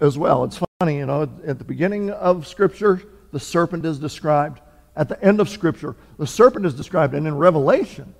as 0.00 0.18
well. 0.18 0.44
It's 0.44 0.60
funny, 0.78 0.98
you 0.98 1.06
know, 1.06 1.22
at 1.46 1.58
the 1.58 1.64
beginning 1.64 2.10
of 2.10 2.46
Scripture, 2.46 3.02
the 3.32 3.40
serpent 3.40 3.84
is 3.84 3.98
described. 3.98 4.60
At 4.94 5.08
the 5.08 5.22
end 5.22 5.40
of 5.40 5.48
Scripture, 5.48 5.96
the 6.18 6.26
serpent 6.26 6.66
is 6.66 6.74
described. 6.74 7.14
And 7.14 7.26
in 7.26 7.36
Revelation 7.36 8.14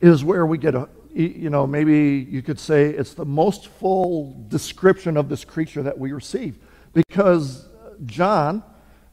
is 0.00 0.24
where 0.24 0.46
we 0.46 0.58
get 0.58 0.74
a, 0.74 0.88
you 1.14 1.50
know, 1.50 1.66
maybe 1.66 2.26
you 2.30 2.42
could 2.42 2.58
say 2.58 2.86
it's 2.86 3.14
the 3.14 3.24
most 3.24 3.68
full 3.68 4.44
description 4.48 5.16
of 5.16 5.28
this 5.28 5.44
creature 5.44 5.82
that 5.82 5.98
we 5.98 6.12
receive. 6.12 6.58
Because 6.92 7.68
John, 8.06 8.62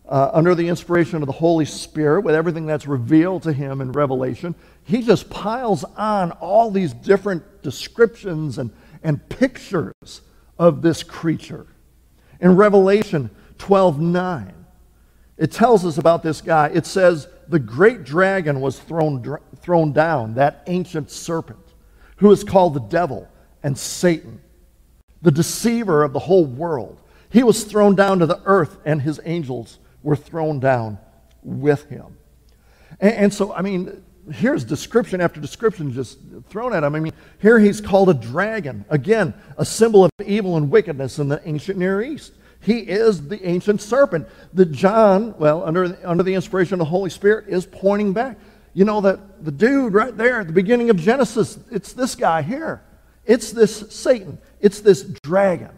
uh, 0.08 0.32
under 0.34 0.56
the 0.56 0.68
inspiration 0.68 1.22
of 1.22 1.26
the 1.26 1.34
Holy 1.34 1.66
Spirit, 1.66 2.22
with 2.22 2.36
everything 2.36 2.66
that's 2.66 2.88
revealed 2.88 3.44
to 3.44 3.54
him 3.54 3.82
in 3.82 3.92
Revelation, 3.92 4.56
he 4.84 5.02
just 5.02 5.30
piles 5.30 5.84
on 5.96 6.32
all 6.34 6.72
these 6.72 6.94
different 6.94 7.62
descriptions 7.62 8.58
and, 8.58 8.72
and 9.04 9.28
pictures 9.30 10.22
of 10.58 10.82
this 10.82 11.04
creature. 11.04 11.68
In 12.40 12.56
Revelation 12.56 13.30
12 13.58 14.00
9, 14.00 14.54
it 15.38 15.52
tells 15.52 15.86
us 15.86 15.98
about 15.98 16.24
this 16.24 16.42
guy. 16.42 16.68
It 16.68 16.86
says, 16.86 17.28
The 17.48 17.60
great 17.60 18.04
dragon 18.04 18.62
was 18.62 18.80
thrown, 18.80 19.40
thrown 19.58 19.92
down, 19.94 20.36
that 20.36 20.64
ancient 20.68 21.12
serpent 21.12 21.67
who 22.18 22.32
is 22.32 22.44
called 22.44 22.74
the 22.74 22.82
devil 22.82 23.28
and 23.64 23.78
Satan, 23.78 24.42
the 25.22 25.32
deceiver 25.32 26.04
of 26.04 26.14
the 26.14 26.20
whole 26.20 26.46
world. 26.46 27.02
He 27.30 27.44
was 27.44 27.64
thrown 27.64 27.96
down 27.96 28.20
to 28.20 28.26
the 28.26 28.42
earth, 28.46 28.78
and 28.86 29.02
his 29.02 29.20
angels 29.26 29.80
were 30.04 30.16
thrown 30.16 30.60
down 30.60 30.98
with 31.44 31.90
him. 31.90 32.18
And, 33.00 33.14
and 33.14 33.34
so, 33.34 33.54
I 33.54 33.62
mean, 33.62 34.04
here's 34.32 34.64
description 34.64 35.22
after 35.22 35.40
description 35.40 35.94
just 35.94 36.20
thrown 36.50 36.74
at 36.74 36.84
him. 36.84 36.96
I 36.96 37.00
mean, 37.00 37.14
here 37.42 37.60
he's 37.60 37.82
called 37.82 38.10
a 38.10 38.14
dragon. 38.14 38.86
Again, 38.90 39.34
a 39.58 39.66
symbol 39.66 40.06
of 40.06 40.12
evil 40.26 40.58
and 40.58 40.70
wickedness 40.70 41.20
in 41.20 41.28
the 41.28 41.42
ancient 41.48 41.78
Near 41.78 42.02
East. 42.02 42.34
He 42.62 42.80
is 42.80 43.28
the 43.28 43.46
ancient 43.48 43.82
serpent 43.82 44.28
that 44.54 44.72
John, 44.72 45.36
well, 45.38 45.64
under, 45.64 45.98
under 46.04 46.24
the 46.24 46.34
inspiration 46.34 46.74
of 46.74 46.80
the 46.80 46.86
Holy 46.86 47.10
Spirit, 47.10 47.46
is 47.48 47.66
pointing 47.66 48.14
back. 48.14 48.38
You 48.78 48.86
know, 48.86 49.02
that 49.02 49.44
the 49.44 49.52
dude 49.52 49.96
right 49.96 50.16
there 50.16 50.42
at 50.42 50.46
the 50.46 50.54
beginning 50.54 50.92
of 50.92 50.98
Genesis, 50.98 51.58
it's 51.72 51.94
this 51.94 52.14
guy 52.14 52.44
here. 52.44 52.84
It's 53.26 53.52
this 53.52 53.92
Satan. 53.92 54.38
It's 54.62 54.82
this 54.82 55.02
dragon. 55.02 55.72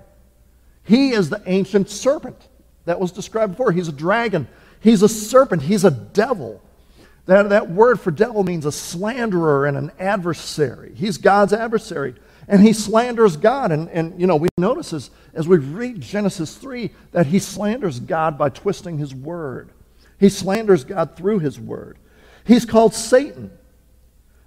He 0.83 1.11
is 1.11 1.29
the 1.29 1.41
ancient 1.45 1.89
serpent 1.89 2.49
that 2.83 2.99
was 2.99 3.13
described 3.13 3.53
before. 3.53 3.71
He's 3.71 3.87
a 3.87 3.93
dragon. 3.93 4.49
He's 4.81 5.01
a 5.01 5.07
serpent. 5.07 5.61
He's 5.61 5.85
a 5.85 5.91
devil. 5.91 6.61
That, 7.25 7.47
that 7.47 7.69
word 7.69 8.01
for 8.01 8.11
devil 8.11 8.43
means 8.43 8.65
a 8.65 8.71
slanderer 8.73 9.65
and 9.65 9.77
an 9.77 9.93
adversary. 9.97 10.91
He's 10.93 11.17
God's 11.17 11.53
adversary. 11.53 12.15
And 12.49 12.61
he 12.61 12.73
slanders 12.73 13.37
God. 13.37 13.71
And, 13.71 13.87
and 13.91 14.19
you 14.19 14.27
know, 14.27 14.35
we 14.35 14.49
notice 14.57 14.91
as, 14.91 15.09
as 15.33 15.47
we 15.47 15.57
read 15.57 16.01
Genesis 16.01 16.57
3 16.57 16.91
that 17.13 17.27
he 17.27 17.39
slanders 17.39 18.01
God 18.01 18.37
by 18.37 18.49
twisting 18.49 18.97
his 18.97 19.15
word. 19.15 19.69
He 20.19 20.27
slanders 20.27 20.83
God 20.83 21.15
through 21.15 21.39
his 21.39 21.57
word. 21.57 21.97
He's 22.49 22.65
called 22.65 22.95
Satan. 22.95 23.51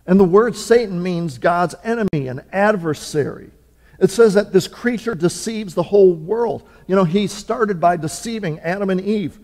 And 0.09 0.19
the 0.19 0.25
word 0.25 0.57
Satan 0.57 1.01
means 1.01 1.39
God's 1.39 1.77
enemy, 1.85 2.27
an 2.27 2.43
adversary. 2.53 3.53
It 4.01 4.11
says 4.11 4.35
that 4.35 4.53
this 4.53 4.67
creature 4.67 5.15
deceives 5.15 5.77
the 5.77 5.85
whole 5.85 6.13
world. 6.13 6.69
You 6.89 6.97
know, 6.97 7.05
he 7.05 7.29
started 7.29 7.79
by 7.79 7.97
deceiving 7.97 8.59
Adam 8.59 8.91
and 8.91 9.01
Eve, 9.01 9.39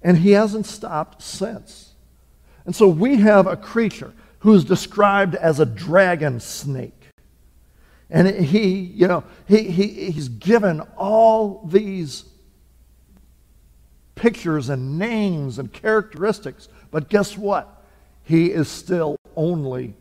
and 0.00 0.16
he 0.16 0.30
hasn't 0.30 0.64
stopped 0.64 1.20
since. 1.20 1.92
And 2.64 2.74
so 2.74 2.88
we 2.88 3.16
have 3.16 3.46
a 3.46 3.54
creature 3.54 4.14
who's 4.38 4.64
described 4.64 5.34
as 5.34 5.60
a 5.60 5.66
dragon 5.66 6.40
snake. 6.40 7.08
And 8.08 8.26
he, 8.26 8.76
you 8.76 9.08
know, 9.08 9.24
he, 9.46 9.64
he, 9.64 10.10
he's 10.10 10.30
given 10.30 10.80
all 10.96 11.66
these 11.66 12.24
pictures 14.14 14.70
and 14.70 14.98
names 14.98 15.58
and 15.58 15.70
characteristics. 15.70 16.70
But 16.90 17.10
guess 17.10 17.36
what? 17.36 17.76
He 18.30 18.52
is 18.52 18.68
still 18.68 19.16
only 19.34 19.92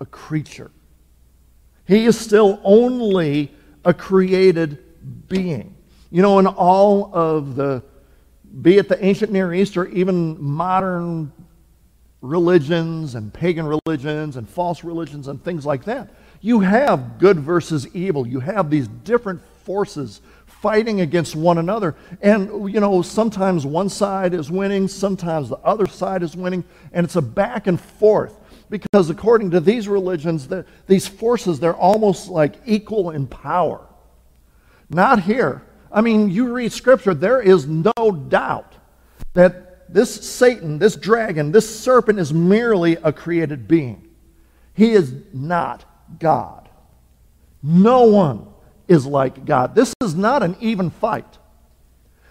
a 0.00 0.06
creature. 0.06 0.72
He 1.86 2.04
is 2.06 2.18
still 2.18 2.60
only 2.64 3.54
a 3.84 3.94
created 3.94 5.28
being. 5.28 5.76
You 6.10 6.20
know, 6.20 6.40
in 6.40 6.48
all 6.48 7.14
of 7.14 7.54
the, 7.54 7.84
be 8.60 8.78
it 8.78 8.88
the 8.88 9.02
ancient 9.04 9.30
Near 9.30 9.54
East 9.54 9.76
or 9.76 9.86
even 9.86 10.36
modern 10.42 11.32
religions 12.22 13.14
and 13.14 13.32
pagan 13.32 13.66
religions 13.66 14.36
and 14.36 14.48
false 14.48 14.82
religions 14.82 15.28
and 15.28 15.42
things 15.44 15.64
like 15.64 15.84
that, 15.84 16.12
you 16.40 16.58
have 16.58 17.18
good 17.20 17.38
versus 17.38 17.86
evil. 17.94 18.26
You 18.26 18.40
have 18.40 18.68
these 18.68 18.88
different 18.88 19.40
forces 19.62 20.22
fighting 20.66 21.00
against 21.00 21.36
one 21.36 21.58
another. 21.58 21.94
And, 22.20 22.74
you 22.74 22.80
know, 22.80 23.00
sometimes 23.00 23.64
one 23.64 23.88
side 23.88 24.34
is 24.34 24.50
winning, 24.50 24.88
sometimes 24.88 25.48
the 25.48 25.58
other 25.58 25.86
side 25.86 26.24
is 26.24 26.34
winning, 26.34 26.64
and 26.92 27.04
it's 27.04 27.14
a 27.14 27.22
back 27.22 27.68
and 27.68 27.80
forth. 27.80 28.36
Because 28.68 29.08
according 29.08 29.52
to 29.52 29.60
these 29.60 29.86
religions, 29.86 30.48
the, 30.48 30.66
these 30.88 31.06
forces, 31.06 31.60
they're 31.60 31.76
almost 31.76 32.26
like 32.26 32.56
equal 32.66 33.12
in 33.12 33.28
power. 33.28 33.86
Not 34.90 35.22
here. 35.22 35.62
I 35.92 36.00
mean, 36.00 36.32
you 36.32 36.52
read 36.52 36.72
Scripture, 36.72 37.14
there 37.14 37.40
is 37.40 37.68
no 37.68 38.26
doubt 38.28 38.74
that 39.34 39.92
this 39.94 40.12
Satan, 40.28 40.80
this 40.80 40.96
dragon, 40.96 41.52
this 41.52 41.78
serpent 41.78 42.18
is 42.18 42.34
merely 42.34 42.96
a 43.04 43.12
created 43.12 43.68
being. 43.68 44.08
He 44.74 44.90
is 44.90 45.14
not 45.32 45.84
God. 46.18 46.68
No 47.62 48.02
one 48.02 48.48
is 48.88 49.06
like 49.06 49.44
God. 49.44 49.74
This 49.74 49.94
is 50.02 50.14
not 50.14 50.42
an 50.42 50.56
even 50.60 50.90
fight. 50.90 51.38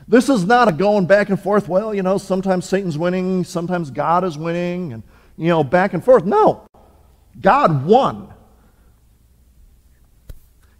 This 0.07 0.29
is 0.29 0.45
not 0.45 0.67
a 0.67 0.71
going 0.71 1.07
back 1.07 1.29
and 1.29 1.39
forth, 1.39 1.67
well, 1.67 1.93
you 1.93 2.03
know, 2.03 2.17
sometimes 2.17 2.65
Satan's 2.65 2.97
winning, 2.97 3.43
sometimes 3.43 3.89
God 3.89 4.23
is 4.23 4.37
winning, 4.37 4.93
and, 4.93 5.03
you 5.35 5.47
know, 5.47 5.63
back 5.63 5.93
and 5.93 6.03
forth. 6.03 6.25
No. 6.25 6.67
God 7.41 7.85
won. 7.85 8.31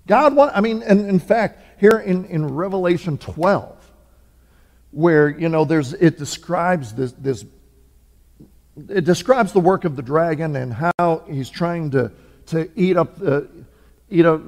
God 0.06 0.36
won. 0.36 0.52
I 0.54 0.62
mean, 0.62 0.84
and 0.84 1.10
in 1.10 1.18
fact, 1.18 1.80
here 1.80 1.98
in, 1.98 2.26
in 2.26 2.46
Revelation 2.46 3.18
12, 3.18 3.92
where, 4.92 5.28
you 5.28 5.50
know, 5.50 5.66
there's, 5.66 5.94
it 5.94 6.18
describes 6.18 6.94
this, 6.94 7.12
this, 7.14 7.44
it 8.90 9.04
describes 9.04 9.54
the 9.54 9.60
work 9.60 9.86
of 9.86 9.96
the 9.96 10.04
dragon 10.04 10.56
and 10.56 10.72
how 10.72 11.24
he's 11.28 11.50
trying 11.50 11.90
to, 11.92 12.12
to 12.48 12.70
eat 12.76 12.96
up 12.96 13.18
the, 13.18 13.50
eat 14.10 14.26
up, 14.26 14.42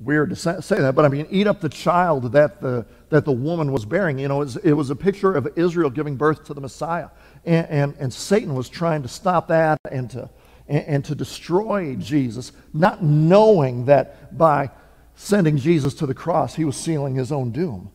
weird 0.00 0.30
to 0.30 0.36
say 0.36 0.76
that, 0.78 0.94
but 0.94 1.04
I 1.04 1.08
mean, 1.08 1.26
eat 1.30 1.46
up 1.46 1.60
the 1.60 1.68
child 1.68 2.32
that 2.32 2.60
the, 2.60 2.86
that 3.08 3.24
the 3.24 3.32
woman 3.32 3.72
was 3.72 3.84
bearing. 3.84 4.18
You 4.18 4.28
know, 4.28 4.42
it 4.42 4.44
was, 4.44 4.56
it 4.58 4.72
was 4.72 4.90
a 4.90 4.96
picture 4.96 5.32
of 5.32 5.48
Israel 5.56 5.90
giving 5.90 6.16
birth 6.16 6.44
to 6.44 6.54
the 6.54 6.60
Messiah. 6.60 7.08
And, 7.44 7.66
and, 7.68 7.94
and 7.98 8.12
Satan 8.12 8.54
was 8.54 8.68
trying 8.68 9.02
to 9.02 9.08
stop 9.08 9.48
that 9.48 9.78
and 9.90 10.10
to, 10.10 10.30
and, 10.68 10.84
and 10.84 11.04
to 11.06 11.14
destroy 11.14 11.94
Jesus, 11.96 12.52
not 12.72 13.02
knowing 13.02 13.86
that 13.86 14.36
by 14.36 14.70
sending 15.16 15.56
Jesus 15.56 15.94
to 15.94 16.06
the 16.06 16.14
cross, 16.14 16.54
he 16.54 16.64
was 16.64 16.76
sealing 16.76 17.14
his 17.14 17.32
own 17.32 17.50
doom. 17.50 17.90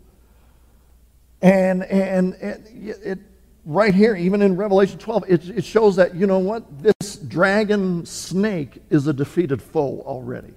And, 1.41 1.84
and, 1.84 2.34
and 2.36 2.65
it, 2.74 3.20
right 3.65 3.94
here, 3.94 4.15
even 4.15 4.41
in 4.41 4.56
Revelation 4.58 4.98
12, 4.98 5.24
it, 5.27 5.50
it 5.50 5.65
shows 5.65 5.96
that, 5.98 6.15
you 6.15 6.27
know 6.27 6.39
what? 6.39 6.82
This 6.82 7.15
dragon 7.15 8.06
snake 8.06 8.82
is 8.89 9.08
a 9.08 9.13
defeated 9.13 9.62
foe 9.62 10.01
already. 10.06 10.53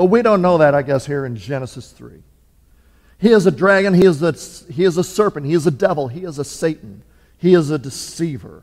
But 0.00 0.06
we 0.06 0.22
don't 0.22 0.40
know 0.40 0.56
that, 0.56 0.74
I 0.74 0.80
guess, 0.80 1.04
here 1.04 1.26
in 1.26 1.36
Genesis 1.36 1.92
3. 1.92 2.22
He 3.18 3.32
is 3.32 3.44
a 3.44 3.50
dragon, 3.50 3.92
he 3.92 4.06
is 4.06 4.22
a, 4.22 4.32
he 4.72 4.84
is 4.84 4.96
a 4.96 5.04
serpent, 5.04 5.44
he 5.44 5.52
is 5.52 5.66
a 5.66 5.70
devil, 5.70 6.08
he 6.08 6.24
is 6.24 6.38
a 6.38 6.44
Satan, 6.44 7.02
he 7.36 7.52
is 7.52 7.68
a 7.68 7.78
deceiver. 7.78 8.62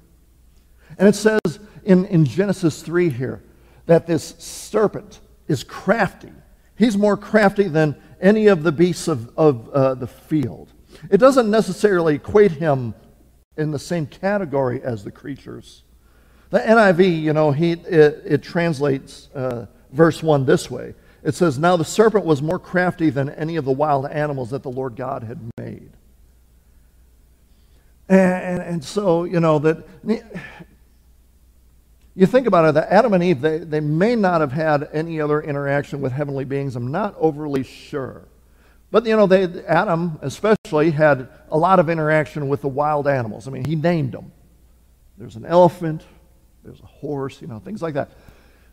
And 0.98 1.08
it 1.08 1.13
says 1.13 1.60
in, 1.84 2.06
in 2.06 2.25
Genesis 2.25 2.82
3 2.82 3.12
here 3.12 3.44
that 3.86 4.08
this 4.08 4.34
serpent 4.39 5.20
is 5.48 5.63
crafty. 5.63 6.32
He's 6.75 6.98
more 6.98 7.15
crafty 7.15 7.67
than 7.67 7.96
any 8.20 8.48
of 8.48 8.63
the 8.63 8.72
beasts 8.72 9.08
of, 9.08 9.29
of 9.38 9.70
uh, 9.70 9.94
the 9.94 10.08
field. 10.08 10.74
It 11.12 11.17
doesn't 11.20 11.51
necessarily 11.51 12.15
equate 12.15 12.53
him 12.53 12.96
in 13.58 13.70
the 13.70 13.77
same 13.77 14.08
category 14.08 14.82
as 14.82 15.03
the 15.03 15.12
creatures. 15.12 15.84
The 16.50 16.62
NIV, 16.62 17.22
you 17.22 17.34
know, 17.34 17.51
he, 17.51 17.74
it, 17.74 18.24
it 18.25 18.41
translates 18.41 19.29
uh, 19.36 19.67
verse 19.91 20.24
1 20.24 20.44
this 20.44 20.72
way 20.72 20.96
it 21.27 21.36
says, 21.36 21.60
Now 21.60 21.75
the 21.75 21.84
serpent 21.84 22.24
was 22.24 22.41
more 22.41 22.57
crafty 22.57 23.10
than 23.10 23.29
any 23.29 23.57
of 23.57 23.65
the 23.65 23.72
wild 23.74 24.05
animals 24.05 24.51
that 24.51 24.63
the 24.63 24.72
Lord 24.72 24.96
God 24.96 25.24
had 25.24 25.38
made. 25.57 25.91
And, 28.07 28.22
and, 28.22 28.62
and 28.62 28.84
so, 28.84 29.25
you 29.25 29.41
know, 29.41 29.60
that 29.60 29.86
you 32.15 32.25
think 32.25 32.48
about 32.48 32.69
it, 32.69 32.75
that 32.75 32.88
Adam 32.89 33.13
and 33.13 33.22
Eve, 33.22 33.41
they, 33.41 33.57
they 33.57 33.81
may 33.81 34.15
not 34.15 34.39
have 34.39 34.53
had 34.53 34.88
any 34.93 35.19
other 35.19 35.41
interaction 35.41 36.00
with 36.00 36.13
heavenly 36.13 36.46
beings. 36.46 36.77
I'm 36.77 36.91
not 36.91 37.13
overly 37.17 37.63
sure. 37.63 38.24
But, 38.89 39.05
you 39.05 39.17
know, 39.17 39.27
they, 39.27 39.65
Adam 39.65 40.19
especially 40.22 40.91
had 40.91 41.27
a 41.51 41.57
lot 41.57 41.81
of 41.81 41.89
interaction 41.89 42.48
with 42.48 42.62
the 42.62 42.69
wild 42.69 43.05
animals. 43.05 43.50
I 43.50 43.51
mean, 43.51 43.65
he 43.65 43.75
named 43.75 44.13
them. 44.13 44.31
There's 45.17 45.36
an 45.36 45.46
elephant, 45.46 46.05
there's 46.63 46.79
a 46.79 46.86
horse, 46.86 47.41
you 47.41 47.48
know, 47.48 47.60
things 47.60 47.81
like 47.81 47.96
that. 47.96 48.12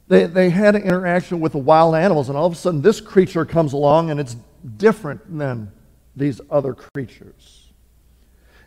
They, 0.06 0.26
they 0.26 0.50
had 0.50 0.74
an 0.74 0.82
interaction 0.82 1.40
with 1.40 1.52
the 1.52 1.58
wild 1.58 1.94
animals, 1.94 2.28
and 2.28 2.36
all 2.36 2.46
of 2.46 2.52
a 2.52 2.56
sudden 2.56 2.82
this 2.82 3.00
creature 3.00 3.44
comes 3.44 3.72
along 3.72 4.10
and 4.10 4.20
it's 4.20 4.36
different 4.76 5.38
than 5.38 5.72
these 6.14 6.40
other 6.50 6.74
creatures. 6.74 7.72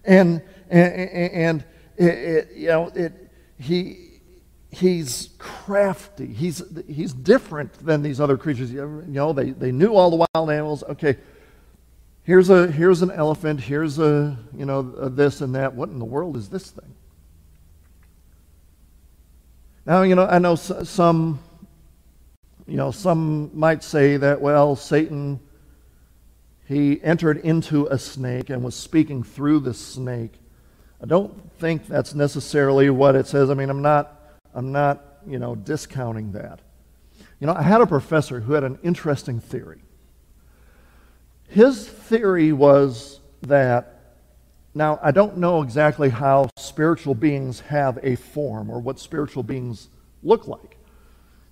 And, 0.03 0.41
and, 0.69 0.93
and 0.93 1.65
it, 1.97 2.05
it, 2.05 2.51
you 2.55 2.67
know, 2.67 2.87
it, 2.95 3.13
he, 3.59 4.19
he's 4.71 5.29
crafty. 5.37 6.27
He's, 6.27 6.63
he's 6.87 7.13
different 7.13 7.73
than 7.85 8.01
these 8.01 8.19
other 8.19 8.37
creatures. 8.37 8.71
You 8.71 9.03
know, 9.07 9.33
they, 9.33 9.51
they 9.51 9.71
knew 9.71 9.93
all 9.93 10.09
the 10.09 10.25
wild 10.33 10.49
animals. 10.49 10.83
Okay, 10.83 11.17
here's, 12.23 12.49
a, 12.49 12.71
here's 12.71 13.01
an 13.01 13.11
elephant. 13.11 13.59
Here's 13.59 13.99
a, 13.99 14.37
you 14.55 14.65
know, 14.65 14.79
a 14.99 15.09
this 15.09 15.41
and 15.41 15.53
that. 15.55 15.73
What 15.73 15.89
in 15.89 15.99
the 15.99 16.05
world 16.05 16.35
is 16.35 16.49
this 16.49 16.71
thing? 16.71 16.93
Now, 19.87 20.01
you 20.01 20.15
know, 20.15 20.25
I 20.25 20.37
know 20.39 20.55
some, 20.55 21.39
you 22.67 22.75
know, 22.75 22.91
some 22.91 23.57
might 23.57 23.85
say 23.85 24.17
that, 24.17 24.41
well, 24.41 24.75
Satan, 24.75 25.39
he 26.65 27.01
entered 27.01 27.37
into 27.37 27.85
a 27.85 27.97
snake 27.97 28.49
and 28.49 28.65
was 28.65 28.75
speaking 28.75 29.23
through 29.23 29.61
the 29.61 29.73
snake. 29.73 30.33
I 31.01 31.05
don't 31.05 31.53
think 31.53 31.87
that's 31.87 32.13
necessarily 32.13 32.89
what 32.89 33.15
it 33.15 33.27
says. 33.27 33.49
I 33.49 33.53
mean, 33.53 33.69
I'm 33.69 33.81
not, 33.81 34.19
I'm 34.53 34.73
not, 34.73 35.01
you 35.25 35.39
know, 35.39 35.55
discounting 35.55 36.33
that. 36.33 36.59
You 37.39 37.47
know, 37.47 37.53
I 37.53 37.61
had 37.61 37.79
a 37.79 37.87
professor 37.87 38.41
who 38.41 38.51
had 38.51 38.65
an 38.65 38.79
interesting 38.83 39.39
theory. 39.39 39.79
His 41.47 41.87
theory 41.87 42.51
was 42.51 43.21
that 43.43 43.96
now, 44.77 44.99
I 45.01 45.11
don't 45.11 45.37
know 45.37 45.61
exactly 45.61 46.09
how 46.09 46.49
spiritual 46.57 47.15
beings 47.15 47.61
have 47.61 47.99
a 48.03 48.15
form 48.15 48.69
or 48.69 48.79
what 48.79 48.99
spiritual 48.99 49.43
beings 49.43 49.89
look 50.23 50.47
like 50.47 50.77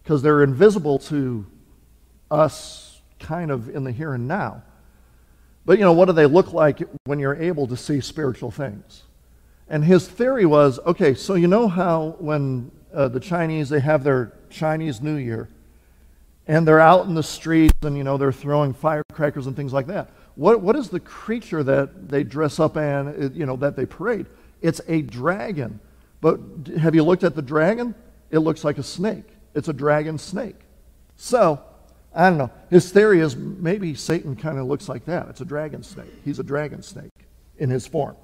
because 0.03 0.21
they're 0.21 0.43
invisible 0.43 0.99
to 0.99 1.45
us 2.29 3.01
kind 3.19 3.51
of 3.51 3.69
in 3.69 3.83
the 3.83 3.91
here 3.91 4.13
and 4.13 4.27
now. 4.27 4.63
But, 5.65 5.79
you 5.79 5.83
know, 5.83 5.93
what 5.93 6.05
do 6.05 6.11
they 6.11 6.27
look 6.27 6.53
like 6.53 6.81
when 7.05 7.17
you're 7.19 7.35
able 7.35 7.67
to 7.67 7.75
see 7.75 7.99
spiritual 7.99 8.51
things? 8.51 9.03
And 9.67 9.83
his 9.83 10.07
theory 10.07 10.45
was 10.45 10.79
okay, 10.85 11.15
so 11.15 11.33
you 11.33 11.47
know 11.47 11.67
how 11.67 12.15
when 12.19 12.71
uh, 12.93 13.07
the 13.07 13.19
Chinese, 13.19 13.69
they 13.69 13.79
have 13.79 14.03
their 14.03 14.33
Chinese 14.51 15.01
New 15.01 15.15
Year, 15.15 15.49
and 16.47 16.67
they're 16.67 16.79
out 16.79 17.07
in 17.07 17.15
the 17.15 17.23
streets 17.23 17.73
and, 17.81 17.97
you 17.97 18.03
know, 18.03 18.17
they're 18.17 18.31
throwing 18.31 18.73
firecrackers 18.73 19.47
and 19.47 19.55
things 19.55 19.73
like 19.73 19.88
that. 19.88 20.11
What, 20.35 20.61
what 20.61 20.75
is 20.75 20.89
the 20.89 20.99
creature 20.99 21.63
that 21.63 22.09
they 22.09 22.23
dress 22.23 22.59
up 22.59 22.75
and, 22.75 23.35
you 23.35 23.45
know, 23.45 23.55
that 23.57 23.75
they 23.75 23.85
parade? 23.85 24.25
It's 24.61 24.81
a 24.87 25.01
dragon. 25.01 25.79
But 26.21 26.39
have 26.79 26.95
you 26.95 27.03
looked 27.03 27.23
at 27.23 27.35
the 27.35 27.41
dragon? 27.41 27.95
It 28.31 28.39
looks 28.39 28.63
like 28.63 28.77
a 28.77 28.83
snake. 28.83 29.25
It's 29.53 29.67
a 29.67 29.73
dragon 29.73 30.17
snake. 30.17 30.57
So, 31.15 31.61
I 32.13 32.29
don't 32.29 32.37
know. 32.37 32.51
His 32.69 32.91
theory 32.91 33.19
is 33.19 33.35
maybe 33.35 33.93
Satan 33.93 34.35
kind 34.35 34.57
of 34.57 34.65
looks 34.67 34.89
like 34.89 35.05
that. 35.05 35.27
It's 35.29 35.41
a 35.41 35.45
dragon 35.45 35.83
snake. 35.83 36.13
He's 36.23 36.39
a 36.39 36.43
dragon 36.43 36.81
snake 36.81 37.11
in 37.57 37.69
his 37.69 37.87
form. 37.87 38.15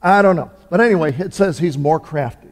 I 0.00 0.22
don't 0.22 0.36
know. 0.36 0.50
But 0.70 0.80
anyway, 0.80 1.14
it 1.14 1.34
says 1.34 1.58
he's 1.58 1.76
more 1.76 1.98
crafty. 1.98 2.48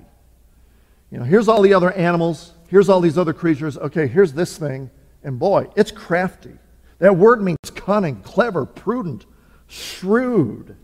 You 1.11 1.19
know, 1.19 1.25
here's 1.25 1.49
all 1.49 1.63
the 1.63 1.75
other 1.75 1.93
animals. 1.93 2.53
Here's 2.69 2.89
all 2.89 3.01
these 3.01 3.17
other 3.17 3.33
creatures. 3.33 3.79
Okay, 3.79 4.07
here's 4.07 4.33
this 4.33 4.59
thing. 4.59 4.91
And 5.23 5.39
boy, 5.39 5.69
it's 5.77 5.93
crafty. 5.93 6.59
That 6.99 7.17
word 7.17 7.43
means 7.43 7.56
cunning, 7.87 8.17
clever, 8.23 8.67
prudent, 8.67 9.25
shrewd. 9.69 10.75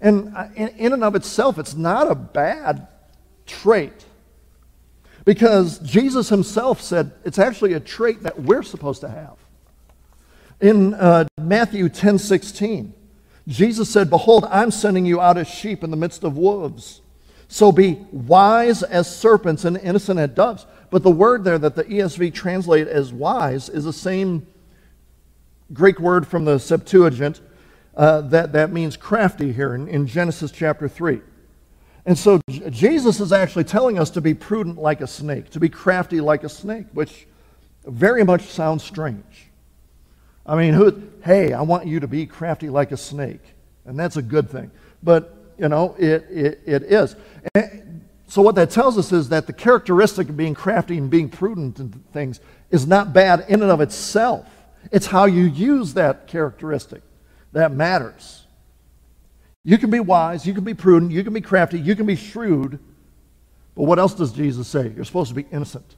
And 0.00 0.36
uh, 0.36 0.48
in 0.56 0.92
and 0.92 1.04
of 1.04 1.14
itself, 1.14 1.58
it's 1.58 1.76
not 1.76 2.10
a 2.10 2.14
bad 2.16 2.88
trait. 3.46 4.04
Because 5.24 5.78
Jesus 5.78 6.28
himself 6.28 6.80
said 6.80 7.12
it's 7.24 7.38
actually 7.38 7.74
a 7.74 7.80
trait 7.80 8.24
that 8.24 8.40
we're 8.42 8.64
supposed 8.64 9.00
to 9.02 9.08
have. 9.08 9.36
In 10.60 10.94
uh, 10.94 11.26
Matthew 11.40 11.88
10 11.88 12.18
16, 12.18 12.94
Jesus 13.46 13.88
said, 13.88 14.10
Behold, 14.10 14.44
I'm 14.50 14.72
sending 14.72 15.06
you 15.06 15.20
out 15.20 15.38
as 15.38 15.46
sheep 15.46 15.84
in 15.84 15.92
the 15.92 15.96
midst 15.96 16.24
of 16.24 16.36
wolves. 16.36 17.00
So 17.46 17.70
be 17.70 18.04
wise 18.10 18.82
as 18.82 19.14
serpents 19.14 19.64
and 19.64 19.76
innocent 19.76 20.18
as 20.18 20.30
doves. 20.30 20.66
But 20.90 21.04
the 21.04 21.10
word 21.10 21.44
there 21.44 21.58
that 21.58 21.76
the 21.76 21.84
ESV 21.84 22.34
translate 22.34 22.88
as 22.88 23.12
wise 23.12 23.68
is 23.68 23.84
the 23.84 23.92
same 23.92 24.46
Greek 25.72 26.00
word 26.00 26.26
from 26.26 26.44
the 26.44 26.58
Septuagint 26.58 27.40
uh, 27.96 28.20
that, 28.22 28.52
that 28.52 28.72
means 28.72 28.96
crafty 28.96 29.52
here 29.52 29.74
in, 29.74 29.88
in 29.88 30.06
Genesis 30.06 30.50
chapter 30.50 30.88
3. 30.88 31.20
And 32.06 32.18
so 32.18 32.40
J- 32.48 32.70
Jesus 32.70 33.20
is 33.20 33.32
actually 33.32 33.64
telling 33.64 33.98
us 33.98 34.10
to 34.10 34.20
be 34.20 34.32
prudent 34.32 34.78
like 34.78 35.00
a 35.00 35.06
snake, 35.06 35.50
to 35.50 35.60
be 35.60 35.68
crafty 35.68 36.20
like 36.20 36.44
a 36.44 36.48
snake, 36.48 36.86
which 36.92 37.26
very 37.84 38.24
much 38.24 38.42
sounds 38.42 38.82
strange. 38.82 39.50
I 40.46 40.56
mean, 40.56 40.74
who, 40.74 41.02
hey, 41.24 41.52
I 41.52 41.62
want 41.62 41.86
you 41.86 42.00
to 42.00 42.08
be 42.08 42.26
crafty 42.26 42.68
like 42.68 42.92
a 42.92 42.96
snake. 42.96 43.42
And 43.84 43.98
that's 43.98 44.16
a 44.16 44.22
good 44.22 44.48
thing. 44.48 44.70
But, 45.02 45.54
you 45.58 45.68
know, 45.68 45.94
it, 45.98 46.26
it, 46.30 46.60
it 46.64 46.82
is. 46.84 47.16
And 47.54 48.02
so 48.26 48.40
what 48.42 48.54
that 48.54 48.70
tells 48.70 48.96
us 48.96 49.12
is 49.12 49.28
that 49.28 49.46
the 49.46 49.52
characteristic 49.52 50.28
of 50.28 50.36
being 50.36 50.54
crafty 50.54 50.96
and 50.96 51.10
being 51.10 51.28
prudent 51.28 51.78
and 51.78 52.02
things 52.12 52.40
is 52.70 52.86
not 52.86 53.12
bad 53.12 53.44
in 53.48 53.62
and 53.62 53.70
of 53.70 53.80
itself. 53.80 54.46
It's 54.90 55.06
how 55.06 55.26
you 55.26 55.44
use 55.44 55.94
that 55.94 56.26
characteristic 56.26 57.02
that 57.52 57.72
matters. 57.72 58.46
You 59.62 59.76
can 59.78 59.90
be 59.90 60.00
wise, 60.00 60.46
you 60.46 60.54
can 60.54 60.64
be 60.64 60.74
prudent, 60.74 61.12
you 61.12 61.22
can 61.22 61.32
be 61.32 61.40
crafty, 61.40 61.78
you 61.78 61.94
can 61.94 62.06
be 62.06 62.16
shrewd. 62.16 62.78
But 63.74 63.84
what 63.84 63.98
else 63.98 64.14
does 64.14 64.32
Jesus 64.32 64.68
say? 64.68 64.92
You're 64.94 65.04
supposed 65.04 65.28
to 65.28 65.34
be 65.34 65.46
innocent. 65.52 65.96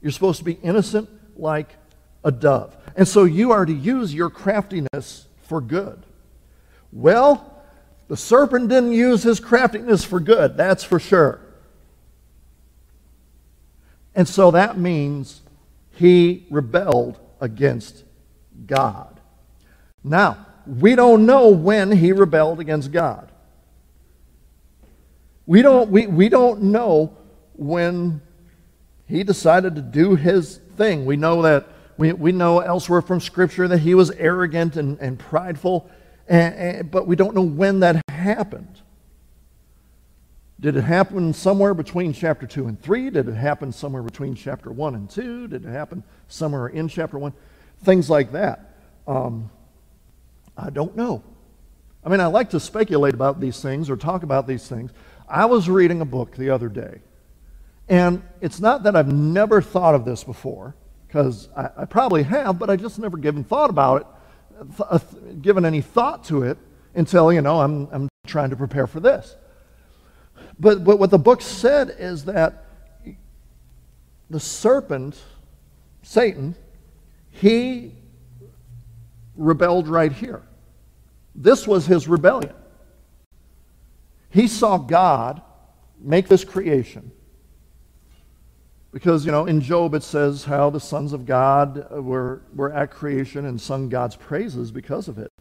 You're 0.00 0.12
supposed 0.12 0.38
to 0.38 0.44
be 0.44 0.58
innocent 0.62 1.08
like 1.36 1.76
a 2.22 2.30
dove. 2.30 2.76
And 2.96 3.08
so 3.08 3.24
you 3.24 3.52
are 3.52 3.64
to 3.64 3.72
use 3.72 4.14
your 4.14 4.30
craftiness 4.30 5.26
for 5.42 5.60
good. 5.60 6.04
Well, 6.92 7.62
the 8.08 8.16
serpent 8.16 8.68
didn't 8.68 8.92
use 8.92 9.22
his 9.22 9.40
craftiness 9.40 10.04
for 10.04 10.20
good, 10.20 10.56
that's 10.56 10.84
for 10.84 11.00
sure. 11.00 11.40
And 14.14 14.28
so 14.28 14.50
that 14.52 14.78
means 14.78 15.40
he 15.94 16.46
rebelled 16.50 17.18
against 17.44 18.04
God. 18.66 19.20
Now, 20.02 20.46
we 20.66 20.94
don't 20.94 21.26
know 21.26 21.48
when 21.48 21.92
he 21.92 22.12
rebelled 22.12 22.58
against 22.58 22.90
God. 22.90 23.30
We 25.46 25.62
don't, 25.62 25.90
we, 25.90 26.06
we 26.06 26.28
don't 26.28 26.62
know 26.62 27.16
when 27.52 28.22
he 29.06 29.22
decided 29.22 29.76
to 29.76 29.82
do 29.82 30.16
his 30.16 30.56
thing. 30.76 31.04
We 31.04 31.16
know 31.16 31.42
that 31.42 31.68
we, 31.96 32.12
we 32.12 32.32
know 32.32 32.60
elsewhere 32.60 33.02
from 33.02 33.20
Scripture 33.20 33.68
that 33.68 33.78
he 33.78 33.94
was 33.94 34.10
arrogant 34.12 34.76
and, 34.76 34.98
and 34.98 35.18
prideful, 35.18 35.88
and, 36.26 36.54
and, 36.54 36.90
but 36.90 37.06
we 37.06 37.14
don't 37.14 37.34
know 37.34 37.42
when 37.42 37.80
that 37.80 38.02
happened. 38.08 38.80
Did 40.58 40.76
it 40.76 40.84
happen 40.84 41.34
somewhere 41.34 41.74
between 41.74 42.14
chapter 42.14 42.46
2 42.46 42.66
and 42.66 42.80
3? 42.80 43.10
Did 43.10 43.28
it 43.28 43.34
happen 43.34 43.70
somewhere 43.70 44.02
between 44.02 44.34
chapter 44.34 44.72
1 44.72 44.94
and 44.94 45.10
2? 45.10 45.48
Did 45.48 45.66
it 45.66 45.68
happen 45.68 46.02
somewhere 46.28 46.68
in 46.68 46.88
chapter 46.88 47.18
1? 47.18 47.32
Things 47.82 48.08
like 48.08 48.32
that. 48.32 48.76
Um, 49.06 49.50
I 50.56 50.70
don't 50.70 50.96
know. 50.96 51.22
I 52.04 52.08
mean, 52.08 52.20
I 52.20 52.26
like 52.26 52.50
to 52.50 52.60
speculate 52.60 53.14
about 53.14 53.40
these 53.40 53.60
things 53.60 53.88
or 53.88 53.96
talk 53.96 54.22
about 54.22 54.46
these 54.46 54.68
things. 54.68 54.90
I 55.28 55.46
was 55.46 55.68
reading 55.68 56.00
a 56.00 56.04
book 56.04 56.36
the 56.36 56.50
other 56.50 56.68
day, 56.68 57.00
and 57.88 58.22
it's 58.40 58.60
not 58.60 58.82
that 58.82 58.94
I've 58.94 59.12
never 59.12 59.62
thought 59.62 59.94
of 59.94 60.04
this 60.04 60.22
before, 60.22 60.74
because 61.06 61.48
I, 61.56 61.70
I, 61.78 61.84
probably 61.86 62.22
have, 62.24 62.58
but 62.58 62.68
I 62.68 62.76
just 62.76 62.98
never 62.98 63.16
given 63.16 63.42
thought 63.42 63.70
about 63.70 64.02
it, 64.02 64.06
th- 64.76 64.88
uh, 64.90 64.98
given 65.40 65.64
any 65.64 65.80
thought 65.80 66.24
to 66.24 66.42
it 66.42 66.58
until, 66.94 67.32
you 67.32 67.40
know, 67.40 67.60
I'm, 67.60 67.88
I'm 67.90 68.08
trying 68.26 68.50
to 68.50 68.56
prepare 68.56 68.86
for 68.86 69.00
this. 69.00 69.34
But, 70.58 70.84
but 70.84 70.98
what 70.98 71.10
the 71.10 71.18
book 71.18 71.40
said 71.40 71.94
is 71.98 72.26
that 72.26 72.64
the 74.30 74.40
serpent, 74.40 75.20
Satan, 76.04 76.54
he 77.30 77.92
rebelled 79.36 79.88
right 79.88 80.12
here. 80.12 80.42
This 81.34 81.66
was 81.66 81.86
his 81.86 82.06
rebellion. 82.06 82.54
He 84.30 84.46
saw 84.46 84.78
God 84.78 85.42
make 85.98 86.28
this 86.28 86.44
creation. 86.44 87.10
Because, 88.92 89.26
you 89.26 89.32
know, 89.32 89.46
in 89.46 89.60
Job 89.60 89.94
it 89.94 90.04
says 90.04 90.44
how 90.44 90.70
the 90.70 90.78
sons 90.78 91.12
of 91.12 91.26
God 91.26 91.90
were, 91.90 92.42
were 92.54 92.72
at 92.72 92.92
creation 92.92 93.46
and 93.46 93.60
sung 93.60 93.88
God's 93.88 94.14
praises 94.14 94.70
because 94.70 95.08
of 95.08 95.18
it. 95.18 95.32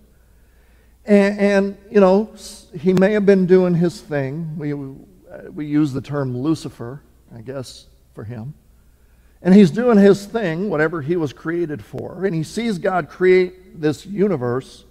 And, 1.05 1.39
and, 1.39 1.77
you 1.91 1.99
know, 1.99 2.33
he 2.79 2.93
may 2.93 3.11
have 3.11 3.25
been 3.25 3.45
doing 3.45 3.75
his 3.75 4.01
thing. 4.01 4.57
We, 4.57 4.73
we 4.73 5.65
use 5.67 5.93
the 5.93 6.01
term 6.01 6.35
Lucifer, 6.35 7.03
I 7.35 7.41
guess, 7.41 7.87
for 8.15 8.23
him. 8.23 8.55
And 9.43 9.53
he's 9.53 9.71
doing 9.71 9.97
his 9.97 10.25
thing, 10.25 10.69
whatever 10.69 11.01
he 11.01 11.17
was 11.17 11.33
created 11.33 11.83
for. 11.83 12.25
And 12.25 12.33
he 12.33 12.43
sees 12.43 12.77
God 12.77 13.09
create 13.09 13.81
this 13.81 14.05
universe. 14.05 14.85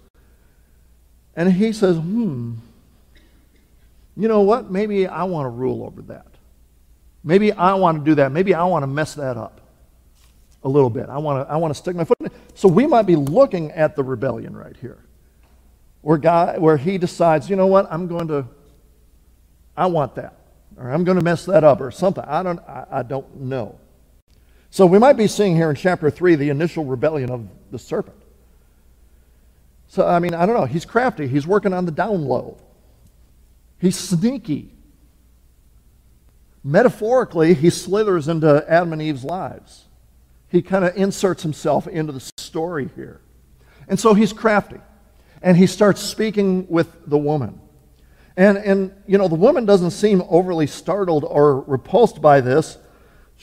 And 1.35 1.51
he 1.51 1.73
says, 1.73 1.97
hmm, 1.97 2.53
you 4.15 4.27
know 4.27 4.41
what? 4.41 4.69
Maybe 4.69 5.07
I 5.07 5.23
want 5.23 5.47
to 5.47 5.49
rule 5.49 5.83
over 5.83 6.03
that. 6.03 6.27
Maybe 7.23 7.51
I 7.51 7.73
want 7.73 7.97
to 7.99 8.05
do 8.05 8.15
that. 8.15 8.31
Maybe 8.31 8.53
I 8.53 8.63
want 8.65 8.83
to 8.83 8.87
mess 8.87 9.15
that 9.15 9.37
up 9.37 9.59
a 10.63 10.69
little 10.69 10.89
bit. 10.89 11.09
I 11.09 11.17
want 11.17 11.47
to, 11.47 11.51
I 11.51 11.57
want 11.57 11.73
to 11.73 11.77
stick 11.77 11.95
my 11.95 12.03
foot 12.03 12.19
in 12.19 12.27
it. 12.27 12.33
So 12.53 12.67
we 12.67 12.85
might 12.85 13.07
be 13.07 13.15
looking 13.15 13.71
at 13.71 13.95
the 13.95 14.03
rebellion 14.03 14.55
right 14.55 14.77
here. 14.79 14.99
Where, 16.01 16.17
God, 16.17 16.59
where 16.59 16.77
he 16.77 16.99
decides, 16.99 17.49
you 17.49 17.55
know 17.55 17.67
what? 17.67 17.87
I'm 17.91 18.07
going 18.07 18.27
to, 18.27 18.45
I 19.75 19.87
want 19.87 20.13
that. 20.15 20.35
Or 20.77 20.91
I'm 20.91 21.03
going 21.05 21.17
to 21.17 21.23
mess 21.23 21.45
that 21.45 21.63
up 21.63 21.81
or 21.81 21.89
something. 21.89 22.23
I 22.27 22.43
don't, 22.43 22.59
I, 22.59 22.85
I 22.91 23.03
don't 23.03 23.35
know. 23.41 23.79
So 24.73 24.87
we 24.87 24.97
might 24.97 25.17
be 25.17 25.27
seeing 25.27 25.55
here 25.55 25.69
in 25.69 25.75
chapter 25.75 26.09
3 26.09 26.33
the 26.33 26.49
initial 26.49 26.83
rebellion 26.83 27.29
of 27.29 27.47
the 27.69 27.77
serpent. 27.77 28.17
So, 29.87 30.07
I 30.07 30.17
mean, 30.17 30.33
I 30.33 30.47
don't 30.47 30.55
know. 30.55 30.65
He's 30.65 30.83
crafty. 30.83 31.27
He's 31.27 31.45
working 31.45 31.73
on 31.73 31.85
the 31.85 31.91
down 31.91 32.25
low. 32.25 32.57
He's 33.77 33.95
sneaky. 33.95 34.73
Metaphorically, 36.63 37.53
he 37.53 37.69
slithers 37.69 38.27
into 38.27 38.65
Adam 38.67 38.93
and 38.93 39.01
Eve's 39.03 39.23
lives. 39.23 39.85
He 40.49 40.63
kind 40.63 40.83
of 40.83 40.97
inserts 40.97 41.43
himself 41.43 41.87
into 41.87 42.11
the 42.11 42.31
story 42.37 42.89
here. 42.95 43.21
And 43.87 43.99
so 43.99 44.15
he's 44.15 44.33
crafty. 44.33 44.79
And 45.43 45.55
he 45.55 45.67
starts 45.67 46.01
speaking 46.01 46.67
with 46.67 47.07
the 47.07 47.19
woman. 47.19 47.61
And, 48.35 48.57
and, 48.57 48.91
you 49.05 49.19
know, 49.19 49.27
the 49.27 49.35
woman 49.35 49.65
doesn't 49.65 49.91
seem 49.91 50.23
overly 50.29 50.65
startled 50.65 51.25
or 51.25 51.61
repulsed 51.61 52.23
by 52.23 52.41
this. 52.41 52.79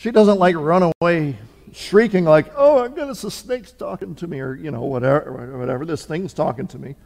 She 0.01 0.11
doesn't 0.11 0.39
like 0.39 0.57
run 0.57 0.95
away 1.03 1.37
shrieking 1.75 2.25
like, 2.25 2.51
"Oh, 2.57 2.81
my 2.81 2.89
goodness, 2.89 3.21
the 3.21 3.31
snake's 3.31 3.71
talking 3.71 4.15
to 4.15 4.27
me," 4.27 4.41
or 4.41 4.55
you 4.55 4.71
know, 4.71 4.85
whatever, 4.85 5.59
whatever. 5.59 5.85
This 5.85 6.07
thing's 6.07 6.33
talking 6.33 6.67
to 6.69 6.79
me, 6.79 6.97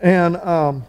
and 0.00 0.38
um, 0.38 0.84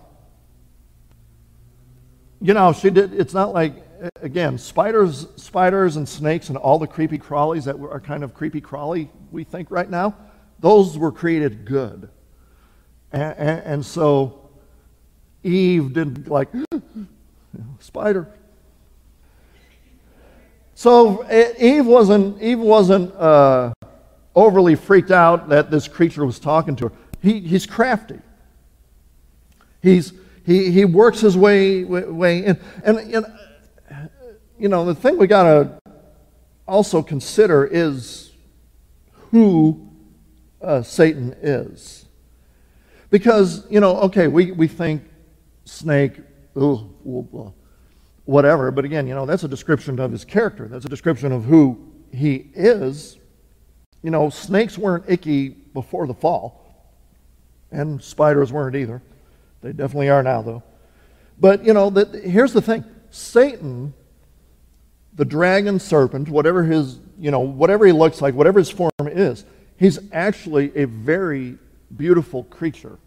you 2.39 2.53
know, 2.53 2.71
she 2.71 2.91
did. 2.91 3.13
It's 3.13 3.33
not 3.33 3.53
like 3.53 3.73
again, 4.21 4.57
spiders, 4.57 5.27
spiders, 5.35 5.97
and 5.97 6.07
snakes, 6.07 6.47
and 6.47 6.57
all 6.57 6.79
the 6.79 6.87
creepy 6.87 7.17
crawlies 7.17 7.65
that 7.65 7.75
are 7.77 7.99
kind 7.99 8.23
of 8.23 8.33
creepy 8.33 8.61
crawly 8.61 9.11
we 9.33 9.43
think 9.43 9.69
right 9.69 9.89
now. 9.89 10.15
Those 10.61 10.97
were 10.97 11.11
created 11.11 11.65
good, 11.65 12.09
and, 13.11 13.35
and, 13.37 13.63
and 13.65 13.85
so 13.85 14.49
Eve 15.43 15.91
didn't 15.91 16.29
like 16.29 16.47
spider 17.79 18.29
so 20.81 21.23
Eve 21.59 21.85
wasn't, 21.85 22.41
Eve 22.41 22.57
wasn't 22.57 23.13
uh, 23.13 23.71
overly 24.35 24.73
freaked 24.73 25.11
out 25.11 25.49
that 25.49 25.69
this 25.69 25.87
creature 25.87 26.25
was 26.25 26.39
talking 26.39 26.75
to 26.77 26.87
her. 26.87 26.93
He, 27.21 27.39
he's 27.39 27.67
crafty. 27.67 28.17
He's, 29.83 30.11
he, 30.43 30.71
he 30.71 30.85
works 30.85 31.19
his 31.19 31.37
way, 31.37 31.83
way 31.83 32.45
in. 32.45 32.59
And, 32.83 32.97
and, 32.97 33.25
you 34.57 34.69
know, 34.69 34.83
the 34.83 34.95
thing 34.95 35.19
we 35.19 35.27
got 35.27 35.43
to 35.43 35.79
also 36.67 37.03
consider 37.03 37.63
is 37.63 38.31
who 39.29 39.87
uh, 40.63 40.81
Satan 40.81 41.35
is. 41.43 42.05
Because, 43.11 43.69
you 43.69 43.81
know, 43.81 43.97
okay, 43.97 44.27
we, 44.27 44.51
we 44.51 44.67
think 44.67 45.03
snake, 45.63 46.17
ooh, 46.57 46.89
ooh, 47.05 47.29
ooh 47.35 47.53
whatever. 48.25 48.71
But 48.71 48.85
again, 48.85 49.07
you 49.07 49.15
know, 49.15 49.25
that's 49.25 49.43
a 49.43 49.47
description 49.47 49.99
of 49.99 50.11
his 50.11 50.25
character. 50.25 50.67
That's 50.67 50.85
a 50.85 50.89
description 50.89 51.31
of 51.31 51.45
who 51.45 51.91
he 52.11 52.49
is. 52.53 53.17
You 54.03 54.11
know, 54.11 54.29
snakes 54.29 54.77
weren't 54.77 55.05
icky 55.07 55.49
before 55.49 56.07
the 56.07 56.13
fall, 56.13 56.95
and 57.71 58.01
spiders 58.01 58.51
weren't 58.51 58.75
either. 58.75 59.01
They 59.61 59.73
definitely 59.73 60.09
are 60.09 60.23
now, 60.23 60.41
though. 60.41 60.63
But, 61.39 61.63
you 61.65 61.73
know, 61.73 61.89
that, 61.91 62.13
here's 62.23 62.53
the 62.53 62.61
thing 62.61 62.83
Satan, 63.09 63.93
the 65.13 65.25
dragon 65.25 65.79
serpent, 65.79 66.29
whatever 66.29 66.63
his, 66.63 66.99
you 67.19 67.31
know, 67.31 67.39
whatever 67.39 67.85
he 67.85 67.91
looks 67.91 68.21
like, 68.21 68.33
whatever 68.33 68.59
his 68.59 68.69
form 68.69 68.91
is, 69.01 69.45
he's 69.77 69.99
actually 70.11 70.75
a 70.75 70.85
very 70.85 71.57
beautiful 71.95 72.43
creature. 72.45 72.97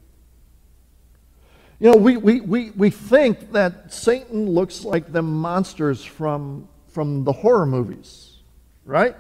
You 1.81 1.91
know, 1.91 1.97
we, 1.97 2.17
we, 2.17 2.41
we, 2.41 2.71
we 2.71 2.91
think 2.91 3.53
that 3.53 3.93
Satan 3.93 4.49
looks 4.49 4.85
like 4.85 5.13
the 5.13 5.23
monsters 5.23 6.05
from, 6.05 6.69
from 6.89 7.25
the 7.25 7.33
horror 7.33 7.67
movies, 7.67 8.37
right? 8.85 9.17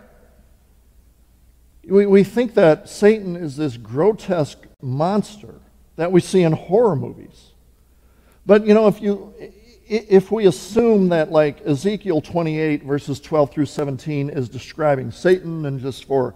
We, 1.84 2.06
we 2.06 2.24
think 2.24 2.54
that 2.54 2.88
Satan 2.88 3.36
is 3.36 3.56
this 3.56 3.76
grotesque 3.76 4.66
monster 4.80 5.60
that 5.96 6.12
we 6.12 6.20
see 6.20 6.42
in 6.42 6.52
horror 6.52 6.96
movies. 6.96 7.52
But, 8.46 8.66
you 8.66 8.74
know, 8.74 8.86
if, 8.86 9.00
you, 9.00 9.34
if 9.86 10.30
we 10.30 10.46
assume 10.46 11.08
that, 11.10 11.30
like, 11.30 11.60
Ezekiel 11.66 12.20
28, 12.20 12.84
verses 12.84 13.20
12 13.20 13.52
through 13.52 13.66
17, 13.66 14.30
is 14.30 14.48
describing 14.48 15.10
Satan, 15.10 15.66
and 15.66 15.80
just 15.80 16.04
for, 16.04 16.34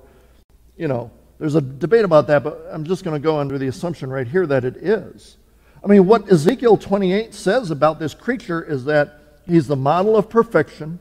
you 0.77 0.89
know, 0.89 1.11
there's 1.39 1.55
a 1.55 1.61
debate 1.61 2.05
about 2.05 2.27
that, 2.27 2.43
but 2.43 2.67
I'm 2.71 2.85
just 2.85 3.05
going 3.05 3.15
to 3.15 3.23
go 3.23 3.39
under 3.39 3.57
the 3.57 3.69
assumption 3.69 4.11
right 4.11 4.27
here 4.27 4.47
that 4.47 4.65
it 4.65 4.77
is. 4.77 5.38
I 5.83 5.87
mean, 5.87 6.07
what 6.07 6.31
Ezekiel 6.31 6.77
28 6.77 7.35
says 7.35 7.71
about 7.71 7.99
this 7.99 8.15
creature 8.15 8.63
is 8.63 8.85
that 8.87 9.21
he's 9.47 9.67
the 9.69 9.77
model 9.77 10.17
of 10.17 10.29
perfection, 10.29 10.99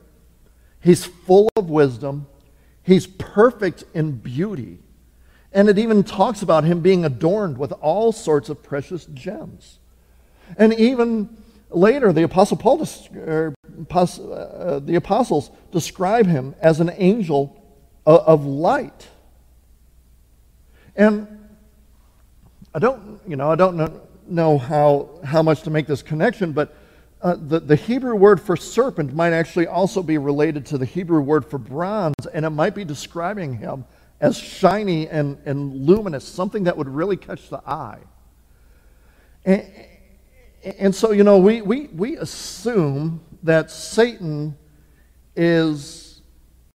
he's 0.80 1.04
full 1.04 1.50
of 1.56 1.68
wisdom, 1.68 2.26
he's 2.82 3.06
perfect 3.06 3.84
in 3.94 4.12
beauty. 4.12 4.78
And 5.52 5.68
it 5.68 5.78
even 5.78 6.04
talks 6.04 6.42
about 6.42 6.64
him 6.64 6.80
being 6.80 7.04
adorned 7.04 7.58
with 7.58 7.72
all 7.72 8.12
sorts 8.12 8.48
of 8.48 8.62
precious 8.62 9.06
gems. 9.06 9.78
And 10.56 10.74
even 10.74 11.36
later, 11.70 12.12
the 12.12 12.22
Apostle 12.22 12.56
Paul, 12.56 12.86
er, 13.16 13.54
uh, 13.90 14.78
the 14.80 14.94
apostles 14.96 15.50
describe 15.72 16.26
him 16.26 16.54
as 16.60 16.80
an 16.80 16.90
angel 16.96 17.62
of 18.04 18.44
light. 18.44 19.08
And 20.96 21.48
I 22.74 22.78
don't, 22.78 23.20
you 23.26 23.36
know, 23.36 23.50
I 23.50 23.54
don't 23.54 23.76
know, 23.76 24.00
know 24.30 24.58
how, 24.58 25.20
how 25.24 25.42
much 25.42 25.62
to 25.62 25.70
make 25.70 25.86
this 25.86 26.02
connection, 26.02 26.52
but 26.52 26.74
uh, 27.20 27.36
the, 27.36 27.58
the 27.60 27.76
Hebrew 27.76 28.14
word 28.14 28.40
for 28.40 28.56
serpent 28.56 29.12
might 29.12 29.32
actually 29.32 29.66
also 29.66 30.02
be 30.02 30.18
related 30.18 30.64
to 30.66 30.78
the 30.78 30.84
Hebrew 30.84 31.20
word 31.20 31.44
for 31.44 31.58
bronze, 31.58 32.14
and 32.32 32.44
it 32.44 32.50
might 32.50 32.74
be 32.74 32.84
describing 32.84 33.54
him 33.54 33.84
as 34.20 34.36
shiny 34.36 35.08
and, 35.08 35.38
and 35.44 35.86
luminous, 35.86 36.26
something 36.26 36.64
that 36.64 36.76
would 36.76 36.88
really 36.88 37.16
catch 37.16 37.48
the 37.48 37.60
eye. 37.66 38.00
And, 39.44 39.66
and 40.78 40.94
so, 40.94 41.12
you 41.12 41.24
know, 41.24 41.38
we, 41.38 41.62
we, 41.62 41.86
we 41.88 42.16
assume 42.16 43.20
that 43.42 43.70
Satan 43.70 44.56
is 45.34 46.20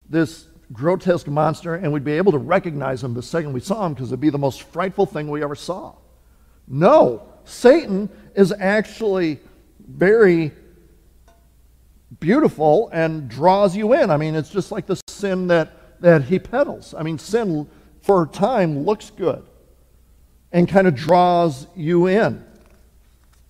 this 0.08 0.46
grotesque 0.72 1.26
monster, 1.26 1.74
and 1.74 1.92
we'd 1.92 2.04
be 2.04 2.12
able 2.12 2.32
to 2.32 2.38
recognize 2.38 3.02
him 3.02 3.14
the 3.14 3.22
second 3.22 3.52
we 3.52 3.60
saw 3.60 3.86
him 3.86 3.94
because 3.94 4.08
it'd 4.08 4.20
be 4.20 4.30
the 4.30 4.38
most 4.38 4.62
frightful 4.62 5.06
thing 5.06 5.28
we 5.28 5.42
ever 5.42 5.54
saw. 5.54 5.94
No, 6.68 7.29
Satan 7.50 8.08
is 8.34 8.52
actually 8.58 9.40
very 9.86 10.52
beautiful 12.20 12.88
and 12.92 13.28
draws 13.28 13.76
you 13.76 13.92
in. 13.92 14.10
I 14.10 14.16
mean, 14.16 14.34
it's 14.34 14.50
just 14.50 14.70
like 14.70 14.86
the 14.86 15.00
sin 15.08 15.48
that, 15.48 16.00
that 16.00 16.24
he 16.24 16.38
peddles. 16.38 16.94
I 16.96 17.02
mean, 17.02 17.18
sin 17.18 17.68
for 18.02 18.22
a 18.22 18.26
time 18.26 18.84
looks 18.84 19.10
good 19.10 19.44
and 20.52 20.68
kind 20.68 20.86
of 20.86 20.94
draws 20.94 21.66
you 21.74 22.06
in. 22.06 22.44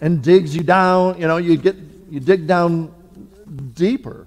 and 0.01 0.23
digs 0.23 0.57
you 0.57 0.63
down, 0.63 1.21
you 1.21 1.27
know, 1.27 1.37
you 1.37 1.57
get 1.57 1.77
you 2.11 2.21
dig 2.21 2.47
down 2.47 2.93
deeper. 3.75 4.27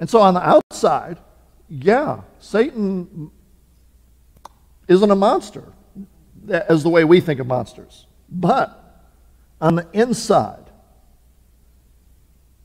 And 0.00 0.10
so 0.10 0.20
on 0.20 0.34
the 0.34 0.46
outside, 0.46 1.18
yeah, 1.68 2.22
Satan 2.40 3.30
isn't 4.88 5.10
a 5.10 5.14
monster 5.14 5.72
as 6.50 6.82
the 6.82 6.88
way 6.88 7.04
we 7.04 7.20
think 7.20 7.40
of 7.40 7.46
monsters. 7.46 8.06
But 8.28 8.78
on 9.60 9.76
the 9.76 9.86
inside, 9.92 10.70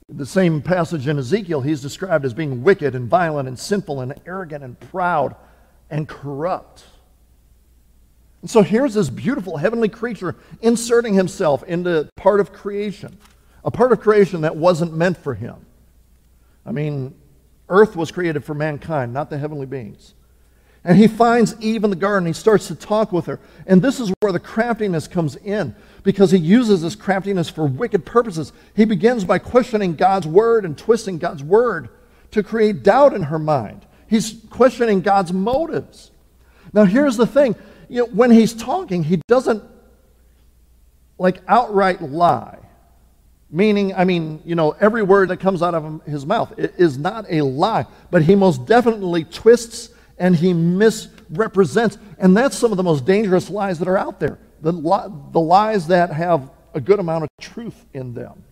the 0.09 0.25
same 0.25 0.61
passage 0.61 1.07
in 1.07 1.19
Ezekiel, 1.19 1.61
he's 1.61 1.81
described 1.81 2.23
as 2.25 2.33
being 2.33 2.63
wicked 2.63 2.95
and 2.95 3.09
violent 3.09 3.47
and 3.47 3.59
sinful 3.59 4.01
and 4.01 4.13
arrogant 4.25 4.63
and 4.63 4.79
proud 4.79 5.35
and 5.89 6.07
corrupt. 6.07 6.85
And 8.41 8.49
so 8.49 8.61
here's 8.61 8.93
this 8.93 9.09
beautiful 9.09 9.57
heavenly 9.57 9.89
creature 9.89 10.35
inserting 10.61 11.13
himself 11.13 11.63
into 11.63 12.09
part 12.15 12.39
of 12.39 12.53
creation, 12.53 13.17
a 13.65 13.71
part 13.71 13.91
of 13.91 13.99
creation 13.99 14.41
that 14.41 14.55
wasn't 14.55 14.93
meant 14.93 15.17
for 15.17 15.33
him. 15.33 15.65
I 16.65 16.71
mean, 16.71 17.15
earth 17.67 17.95
was 17.95 18.11
created 18.11 18.45
for 18.45 18.53
mankind, 18.53 19.13
not 19.13 19.29
the 19.29 19.37
heavenly 19.37 19.65
beings. 19.65 20.13
And 20.83 20.97
he 20.97 21.07
finds 21.07 21.55
Eve 21.59 21.83
in 21.83 21.89
the 21.89 21.95
garden. 21.95 22.27
He 22.27 22.33
starts 22.33 22.67
to 22.67 22.75
talk 22.75 23.11
with 23.11 23.25
her. 23.25 23.39
And 23.65 23.81
this 23.81 23.99
is 23.99 24.13
where 24.19 24.31
the 24.31 24.39
craftiness 24.39 25.07
comes 25.07 25.35
in 25.35 25.75
because 26.03 26.31
he 26.31 26.37
uses 26.37 26.81
this 26.81 26.95
craftiness 26.95 27.49
for 27.49 27.65
wicked 27.65 28.05
purposes. 28.05 28.53
He 28.75 28.85
begins 28.85 29.25
by 29.25 29.39
questioning 29.39 29.95
God's 29.95 30.27
word 30.27 30.63
and 30.63 30.77
twisting 30.77 31.17
God's 31.17 31.43
word 31.43 31.89
to 32.31 32.43
create 32.43 32.83
doubt 32.83 33.13
in 33.13 33.23
her 33.23 33.39
mind. 33.39 33.85
He's 34.07 34.41
questioning 34.49 35.01
God's 35.01 35.33
motives. 35.33 36.11
Now, 36.71 36.85
here's 36.85 37.17
the 37.17 37.27
thing 37.27 37.55
you 37.89 38.01
know, 38.01 38.07
when 38.07 38.31
he's 38.31 38.53
talking, 38.53 39.03
he 39.03 39.21
doesn't 39.27 39.63
like 41.17 41.41
outright 41.47 42.01
lie. 42.01 42.59
Meaning, 43.49 43.95
I 43.95 44.03
mean, 44.03 44.41
you 44.45 44.55
know, 44.55 44.71
every 44.71 45.03
word 45.03 45.29
that 45.29 45.37
comes 45.37 45.61
out 45.61 45.73
of 45.73 46.03
his 46.05 46.25
mouth 46.25 46.53
is 46.57 46.97
not 46.97 47.25
a 47.29 47.41
lie, 47.41 47.85
but 48.11 48.23
he 48.23 48.35
most 48.35 48.65
definitely 48.65 49.23
twists 49.23 49.89
and 50.17 50.35
he 50.35 50.53
misrepresents. 50.53 51.97
And 52.17 52.35
that's 52.35 52.57
some 52.57 52.71
of 52.71 52.77
the 52.77 52.83
most 52.83 53.05
dangerous 53.05 53.49
lies 53.49 53.79
that 53.79 53.87
are 53.87 53.97
out 53.97 54.19
there 54.19 54.39
the, 54.61 54.71
li- 54.71 55.13
the 55.31 55.39
lies 55.39 55.87
that 55.87 56.11
have 56.11 56.49
a 56.73 56.81
good 56.81 56.99
amount 56.99 57.23
of 57.23 57.29
truth 57.39 57.85
in 57.93 58.13
them. 58.13 58.43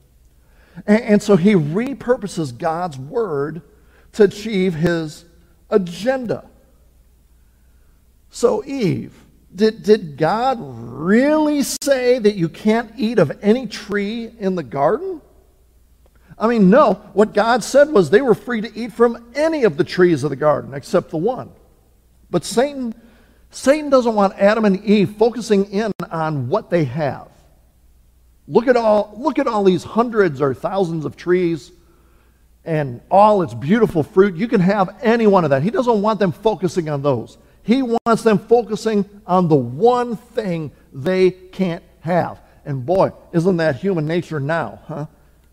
And, 0.85 1.01
and 1.01 1.23
so 1.23 1.35
he 1.35 1.53
repurposes 1.53 2.55
God's 2.55 2.97
word 2.97 3.61
to 4.13 4.23
achieve 4.23 4.75
his 4.75 5.25
agenda. 5.69 6.47
So, 8.29 8.63
Eve, 8.65 9.13
did, 9.53 9.83
did 9.83 10.17
God 10.17 10.57
really 10.59 11.63
say 11.63 12.19
that 12.19 12.35
you 12.35 12.49
can't 12.49 12.91
eat 12.97 13.19
of 13.19 13.37
any 13.41 13.67
tree 13.67 14.29
in 14.37 14.55
the 14.55 14.63
garden? 14.63 15.21
I 16.37 16.47
mean, 16.47 16.69
no. 16.69 16.95
What 17.13 17.33
God 17.33 17.63
said 17.63 17.89
was 17.89 18.09
they 18.09 18.21
were 18.21 18.35
free 18.35 18.61
to 18.61 18.77
eat 18.77 18.91
from 18.93 19.31
any 19.35 19.63
of 19.63 19.77
the 19.77 19.83
trees 19.83 20.23
of 20.23 20.29
the 20.29 20.35
garden 20.35 20.73
except 20.73 21.09
the 21.09 21.17
one. 21.17 21.51
But 22.29 22.43
Satan, 22.43 22.93
Satan 23.51 23.89
doesn't 23.89 24.15
want 24.15 24.33
Adam 24.37 24.65
and 24.65 24.83
Eve 24.83 25.15
focusing 25.17 25.71
in 25.71 25.91
on 26.11 26.49
what 26.49 26.69
they 26.69 26.83
have. 26.85 27.29
Look 28.47 28.67
at 28.67 28.75
all, 28.75 29.13
look 29.17 29.39
at 29.39 29.47
all 29.47 29.63
these 29.63 29.83
hundreds 29.83 30.41
or 30.41 30.53
thousands 30.53 31.05
of 31.05 31.15
trees 31.15 31.71
and 32.65 33.01
all 33.09 33.41
its 33.41 33.53
beautiful 33.53 34.03
fruit. 34.03 34.35
You 34.35 34.47
can 34.47 34.59
have 34.61 34.97
any 35.01 35.27
one 35.27 35.43
of 35.43 35.51
that. 35.51 35.63
He 35.63 35.69
doesn't 35.69 36.01
want 36.01 36.19
them 36.19 36.31
focusing 36.31 36.89
on 36.89 37.01
those. 37.01 37.37
He 37.63 37.81
wants 37.81 38.23
them 38.23 38.37
focusing 38.37 39.09
on 39.25 39.47
the 39.47 39.55
one 39.55 40.17
thing 40.17 40.71
they 40.93 41.31
can't 41.31 41.83
have. 42.01 42.39
And 42.65 42.85
boy, 42.85 43.11
isn't 43.31 43.57
that 43.57 43.77
human 43.77 44.05
nature 44.05 44.39
now, 44.39 44.79
huh? 44.87 45.05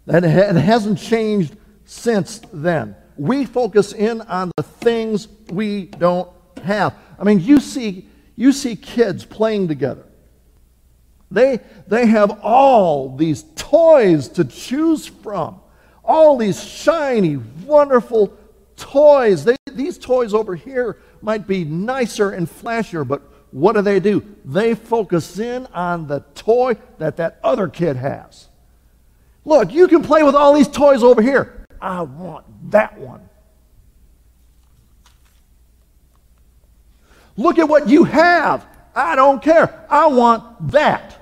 That 0.06 0.24
it 0.24 0.56
hasn't 0.56 0.98
changed 0.98 1.56
since 1.84 2.40
then. 2.52 2.96
We 3.16 3.44
focus 3.44 3.92
in 3.92 4.20
on 4.22 4.50
the 4.56 4.62
things 4.62 5.28
we 5.50 5.86
don't 5.86 6.28
have. 6.64 6.94
I 7.18 7.24
mean, 7.24 7.40
you 7.40 7.60
see, 7.60 8.08
you 8.34 8.52
see 8.52 8.74
kids 8.74 9.24
playing 9.24 9.68
together. 9.68 10.06
They, 11.30 11.60
they 11.86 12.06
have 12.06 12.40
all 12.42 13.16
these 13.16 13.44
toys 13.56 14.28
to 14.30 14.44
choose 14.44 15.06
from, 15.06 15.60
all 16.04 16.36
these 16.36 16.62
shiny, 16.62 17.36
wonderful 17.36 18.36
toys. 18.76 19.44
They, 19.44 19.56
these 19.70 19.98
toys 19.98 20.34
over 20.34 20.54
here 20.54 20.98
might 21.22 21.46
be 21.46 21.64
nicer 21.64 22.32
and 22.32 22.48
flashier, 22.48 23.06
but 23.06 23.22
what 23.50 23.74
do 23.74 23.82
they 23.82 24.00
do? 24.00 24.24
They 24.44 24.74
focus 24.74 25.38
in 25.38 25.66
on 25.66 26.06
the 26.06 26.20
toy 26.34 26.76
that 26.98 27.16
that 27.18 27.38
other 27.42 27.68
kid 27.68 27.96
has. 27.96 28.48
Look, 29.44 29.72
you 29.72 29.88
can 29.88 30.02
play 30.02 30.22
with 30.22 30.34
all 30.34 30.54
these 30.54 30.68
toys 30.68 31.02
over 31.02 31.20
here. 31.20 31.66
I 31.80 32.02
want 32.02 32.44
that 32.70 32.98
one. 32.98 33.28
Look 37.36 37.58
at 37.58 37.68
what 37.68 37.88
you 37.88 38.04
have. 38.04 38.66
I 38.94 39.16
don't 39.16 39.42
care. 39.42 39.86
I 39.88 40.06
want 40.06 40.70
that. 40.70 41.18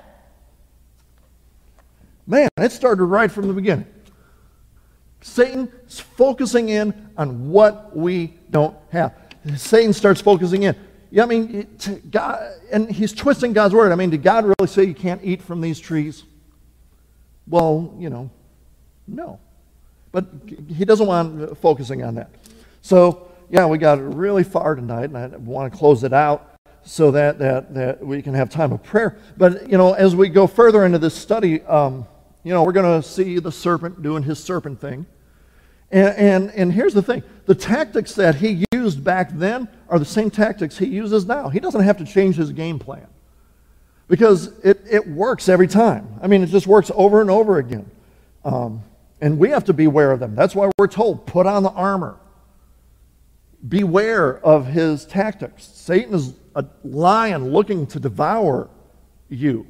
Man, 2.27 2.49
it 2.57 2.71
started 2.71 3.03
right 3.05 3.31
from 3.31 3.47
the 3.47 3.53
beginning. 3.53 3.87
Satan 5.21 5.71
is 5.87 5.99
focusing 5.99 6.69
in 6.69 7.09
on 7.17 7.49
what 7.49 7.95
we 7.95 8.33
don't 8.49 8.75
have. 8.91 9.15
Satan 9.55 9.93
starts 9.93 10.21
focusing 10.21 10.63
in. 10.63 10.75
Yeah, 11.09 11.23
I 11.23 11.25
mean, 11.25 11.77
God, 12.09 12.53
and 12.71 12.89
he's 12.89 13.13
twisting 13.13 13.53
God's 13.53 13.73
word. 13.73 13.91
I 13.91 13.95
mean, 13.95 14.09
did 14.09 14.23
God 14.23 14.45
really 14.45 14.67
say 14.67 14.83
you 14.83 14.93
can't 14.93 15.21
eat 15.23 15.41
from 15.41 15.61
these 15.61 15.79
trees? 15.79 16.23
Well, 17.47 17.93
you 17.97 18.09
know, 18.09 18.29
no. 19.07 19.39
But 20.11 20.25
he 20.67 20.85
doesn't 20.85 21.07
want 21.07 21.57
focusing 21.57 22.03
on 22.03 22.15
that. 22.15 22.29
So, 22.81 23.31
yeah, 23.49 23.65
we 23.65 23.77
got 23.77 23.99
really 24.15 24.43
far 24.43 24.75
tonight, 24.75 25.05
and 25.05 25.17
I 25.17 25.27
want 25.37 25.71
to 25.71 25.77
close 25.77 26.03
it 26.03 26.13
out 26.13 26.55
so 26.83 27.11
that, 27.11 27.37
that, 27.39 27.73
that 27.73 28.05
we 28.05 28.21
can 28.21 28.33
have 28.33 28.49
time 28.49 28.71
of 28.71 28.83
prayer. 28.83 29.17
But, 29.37 29.69
you 29.69 29.77
know, 29.77 29.93
as 29.93 30.15
we 30.15 30.29
go 30.29 30.47
further 30.47 30.85
into 30.85 30.97
this 30.97 31.13
study, 31.13 31.61
um, 31.63 32.07
you 32.43 32.53
know, 32.53 32.63
we're 32.63 32.71
going 32.71 33.01
to 33.01 33.07
see 33.07 33.39
the 33.39 33.51
serpent 33.51 34.01
doing 34.01 34.23
his 34.23 34.43
serpent 34.43 34.81
thing. 34.81 35.05
And, 35.91 36.15
and, 36.15 36.51
and 36.51 36.73
here's 36.73 36.93
the 36.93 37.01
thing 37.01 37.23
the 37.45 37.55
tactics 37.55 38.15
that 38.15 38.35
he 38.35 38.65
used 38.71 39.03
back 39.03 39.29
then 39.33 39.67
are 39.89 39.99
the 39.99 40.05
same 40.05 40.31
tactics 40.31 40.77
he 40.77 40.87
uses 40.87 41.25
now. 41.25 41.49
He 41.49 41.59
doesn't 41.59 41.81
have 41.81 41.97
to 41.97 42.05
change 42.05 42.37
his 42.37 42.51
game 42.51 42.79
plan 42.79 43.07
because 44.11 44.47
it, 44.59 44.83
it 44.89 45.07
works 45.07 45.47
every 45.47 45.69
time. 45.69 46.19
I 46.21 46.27
mean, 46.27 46.43
it 46.43 46.47
just 46.47 46.67
works 46.67 46.91
over 46.93 47.21
and 47.21 47.29
over 47.29 47.59
again. 47.59 47.89
Um, 48.43 48.83
and 49.21 49.39
we 49.39 49.51
have 49.51 49.63
to 49.65 49.73
beware 49.73 50.11
of 50.11 50.19
them. 50.19 50.35
That's 50.35 50.53
why 50.53 50.69
we're 50.77 50.87
told 50.87 51.25
put 51.25 51.47
on 51.47 51.63
the 51.63 51.69
armor. 51.69 52.17
Beware 53.65 54.37
of 54.45 54.67
his 54.67 55.05
tactics. 55.05 55.63
Satan 55.63 56.13
is 56.13 56.33
a 56.57 56.65
lion 56.83 57.53
looking 57.53 57.87
to 57.87 58.01
devour 58.01 58.69
you. 59.29 59.65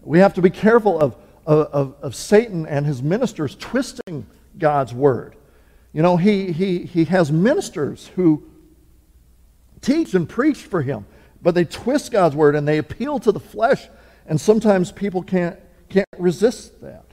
We 0.00 0.18
have 0.20 0.32
to 0.32 0.40
be 0.40 0.48
careful 0.48 0.98
of, 0.98 1.16
of, 1.44 1.96
of 2.00 2.14
Satan 2.14 2.64
and 2.64 2.86
his 2.86 3.02
ministers 3.02 3.56
twisting 3.56 4.26
God's 4.58 4.94
word. 4.94 5.36
You 5.92 6.00
know, 6.00 6.16
he, 6.16 6.50
he, 6.50 6.78
he 6.78 7.04
has 7.04 7.30
ministers 7.30 8.06
who 8.16 8.42
teach 9.82 10.14
and 10.14 10.26
preach 10.26 10.62
for 10.62 10.80
him, 10.80 11.04
but 11.42 11.54
they 11.54 11.64
twist 11.64 12.12
God's 12.12 12.36
word 12.36 12.54
and 12.54 12.66
they 12.66 12.78
appeal 12.78 13.18
to 13.20 13.32
the 13.32 13.40
flesh, 13.40 13.88
and 14.26 14.40
sometimes 14.40 14.92
people 14.92 15.22
can't, 15.22 15.58
can't 15.88 16.08
resist 16.18 16.80
that. 16.80 17.04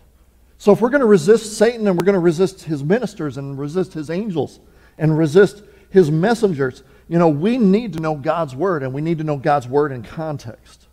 So 0.57 0.71
if 0.73 0.81
we're 0.81 0.89
going 0.89 1.01
to 1.01 1.07
resist 1.07 1.57
Satan 1.57 1.87
and 1.87 1.97
we're 1.97 2.05
going 2.05 2.13
to 2.13 2.19
resist 2.19 2.63
his 2.63 2.83
ministers 2.83 3.37
and 3.37 3.57
resist 3.57 3.93
his 3.93 4.09
angels 4.09 4.59
and 4.97 5.17
resist 5.17 5.63
his 5.89 6.11
messengers, 6.11 6.83
you 7.07 7.17
know, 7.17 7.29
we 7.29 7.57
need 7.57 7.93
to 7.93 7.99
know 8.01 8.15
God's 8.15 8.55
word 8.55 8.83
and 8.83 8.93
we 8.93 9.01
need 9.01 9.17
to 9.19 9.23
know 9.23 9.37
God's 9.37 9.67
word 9.67 9.91
in 9.91 10.03
context. 10.03 10.87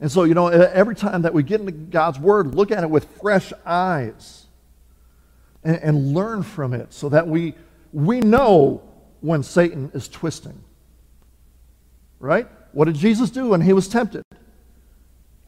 And 0.00 0.10
so, 0.10 0.24
you 0.24 0.32
know, 0.32 0.48
every 0.48 0.96
time 0.96 1.22
that 1.22 1.34
we 1.34 1.42
get 1.42 1.60
into 1.60 1.72
God's 1.72 2.18
word, 2.18 2.54
look 2.54 2.70
at 2.70 2.82
it 2.82 2.88
with 2.88 3.04
fresh 3.20 3.52
eyes 3.66 4.46
and, 5.62 5.76
and 5.76 6.14
learn 6.14 6.42
from 6.42 6.72
it 6.72 6.92
so 6.94 7.10
that 7.10 7.28
we, 7.28 7.54
we 7.92 8.20
know 8.20 8.82
when 9.20 9.42
Satan 9.42 9.90
is 9.92 10.08
twisting. 10.08 10.64
Right? 12.20 12.46
What 12.72 12.84
did 12.84 12.94
Jesus 12.94 13.30
do 13.30 13.48
when 13.48 13.62
he 13.62 13.72
was 13.72 13.88
tempted? 13.88 14.22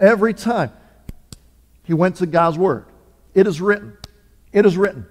Every 0.00 0.35
time 0.35 0.72
he 1.85 1.94
went 1.94 2.16
to 2.16 2.26
God's 2.26 2.58
word. 2.58 2.87
It 3.35 3.46
is 3.46 3.61
written. 3.61 3.96
It 4.52 4.66
is 4.66 4.76
written. 4.76 5.06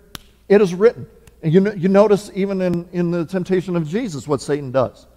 It 0.50 0.60
is 0.62 0.74
written. 0.74 1.08
And 1.42 1.54
you, 1.54 1.74
you 1.74 1.88
notice 1.88 2.30
even 2.36 2.62
in, 2.62 2.90
in 2.92 3.12
the 3.12 3.26
temptation 3.26 3.76
of 3.76 3.88
Jesus 3.88 4.28
what 4.28 4.42
Satan 4.42 4.72
does. 4.72 5.08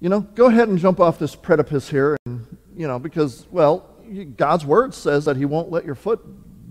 You 0.00 0.08
know, 0.08 0.20
go 0.20 0.46
ahead 0.46 0.68
and 0.68 0.78
jump 0.78 1.00
off 1.00 1.18
this 1.18 1.34
precipice 1.34 1.88
here, 1.88 2.16
and, 2.26 2.58
you 2.76 2.86
know, 2.86 2.98
because, 2.98 3.46
well, 3.50 3.88
God's 4.36 4.66
word 4.66 4.92
says 4.92 5.24
that 5.24 5.36
he 5.36 5.46
won't 5.46 5.70
let 5.70 5.86
your 5.86 5.94
foot 5.94 6.20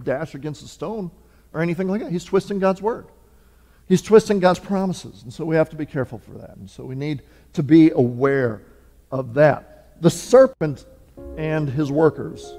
dash 0.04 0.36
against 0.36 0.62
a 0.62 0.67
stone 0.67 1.10
or 1.54 1.62
anything 1.62 1.88
like 1.88 2.02
that. 2.02 2.12
He's 2.12 2.26
twisting 2.26 2.60
God's 2.60 2.82
word. 2.82 3.08
He's 3.88 4.02
twisting 4.02 4.39
God's 4.39 4.60
promises. 4.60 5.24
And 5.24 5.34
so 5.34 5.46
we 5.46 5.56
have 5.56 5.69
to 5.72 5.76
be 5.76 5.86
careful 5.86 6.19
for 6.19 6.32
that. 6.34 6.56
And 6.58 6.69
so 6.69 6.86
we 6.86 6.96
need 6.96 7.24
to 7.54 7.63
be 7.63 7.92
aware 7.92 8.62
of 9.12 9.34
that. 9.36 10.02
The 10.02 10.10
serpent 10.10 10.86
and 11.38 11.70
his 11.70 11.92
workers 11.92 12.58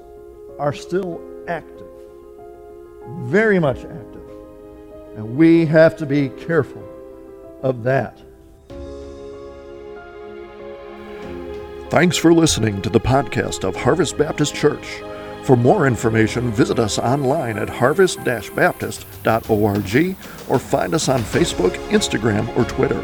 are 0.57 0.73
still 0.73 1.21
active, 1.47 1.87
very 3.23 3.59
much 3.59 3.79
active. 3.79 4.21
And 5.15 5.37
we 5.37 5.65
have 5.65 5.95
to 5.97 6.05
be 6.05 6.29
careful 6.29 6.83
of 7.61 7.83
that. 7.83 8.21
Thanks 11.89 12.17
for 12.17 12.33
listening 12.33 12.81
to 12.81 12.89
the 12.89 12.99
podcast 12.99 13.63
of 13.63 13.75
Harvest 13.75 14.17
Baptist 14.17 14.55
Church. 14.55 15.01
For 15.43 15.55
more 15.55 15.85
information, 15.85 16.51
visit 16.51 16.79
us 16.79 16.97
online 16.97 17.57
at 17.57 17.69
harvest 17.69 18.23
baptist.org 18.23 20.15
or 20.49 20.59
find 20.59 20.93
us 20.93 21.07
on 21.07 21.21
Facebook, 21.21 21.75
Instagram, 21.89 22.57
or 22.57 22.65
Twitter. 22.65 23.01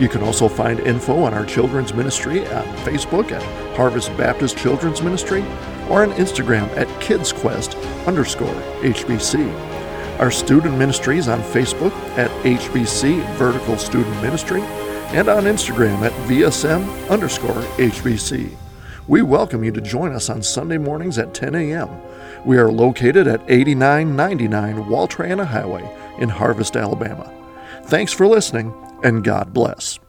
You 0.00 0.08
can 0.08 0.22
also 0.22 0.48
find 0.48 0.80
info 0.80 1.22
on 1.22 1.34
our 1.34 1.46
children's 1.46 1.94
ministry 1.94 2.40
on 2.48 2.64
Facebook 2.78 3.30
at 3.30 3.42
Harvest 3.76 4.08
Baptist 4.16 4.58
Children's 4.58 5.02
Ministry 5.02 5.42
or 5.88 6.02
on 6.02 6.10
Instagram 6.14 6.68
at 6.76 6.88
KidsQuest 7.00 8.06
underscore 8.06 8.54
HBC. 8.82 9.52
Our 10.18 10.32
student 10.32 10.76
ministries 10.78 11.28
on 11.28 11.40
Facebook 11.40 11.92
at 12.18 12.30
HBC 12.42 13.24
Vertical 13.34 13.78
Student 13.78 14.20
Ministry 14.20 14.62
and 15.12 15.28
on 15.28 15.44
Instagram 15.44 16.02
at 16.02 16.12
VSM 16.28 17.08
underscore 17.08 17.62
HBC. 17.76 18.56
We 19.06 19.22
welcome 19.22 19.62
you 19.62 19.70
to 19.70 19.80
join 19.80 20.12
us 20.12 20.28
on 20.28 20.42
Sunday 20.42 20.78
mornings 20.78 21.18
at 21.18 21.34
10 21.34 21.54
a.m. 21.54 21.88
We 22.44 22.58
are 22.58 22.72
located 22.72 23.28
at 23.28 23.42
8999 23.48 24.88
Wall 24.88 25.06
Triana 25.06 25.46
Highway 25.46 25.88
in 26.18 26.30
Harvest, 26.30 26.76
Alabama. 26.76 27.32
Thanks 27.84 28.12
for 28.12 28.26
listening, 28.26 28.72
and 29.04 29.22
God 29.22 29.52
bless. 29.52 30.00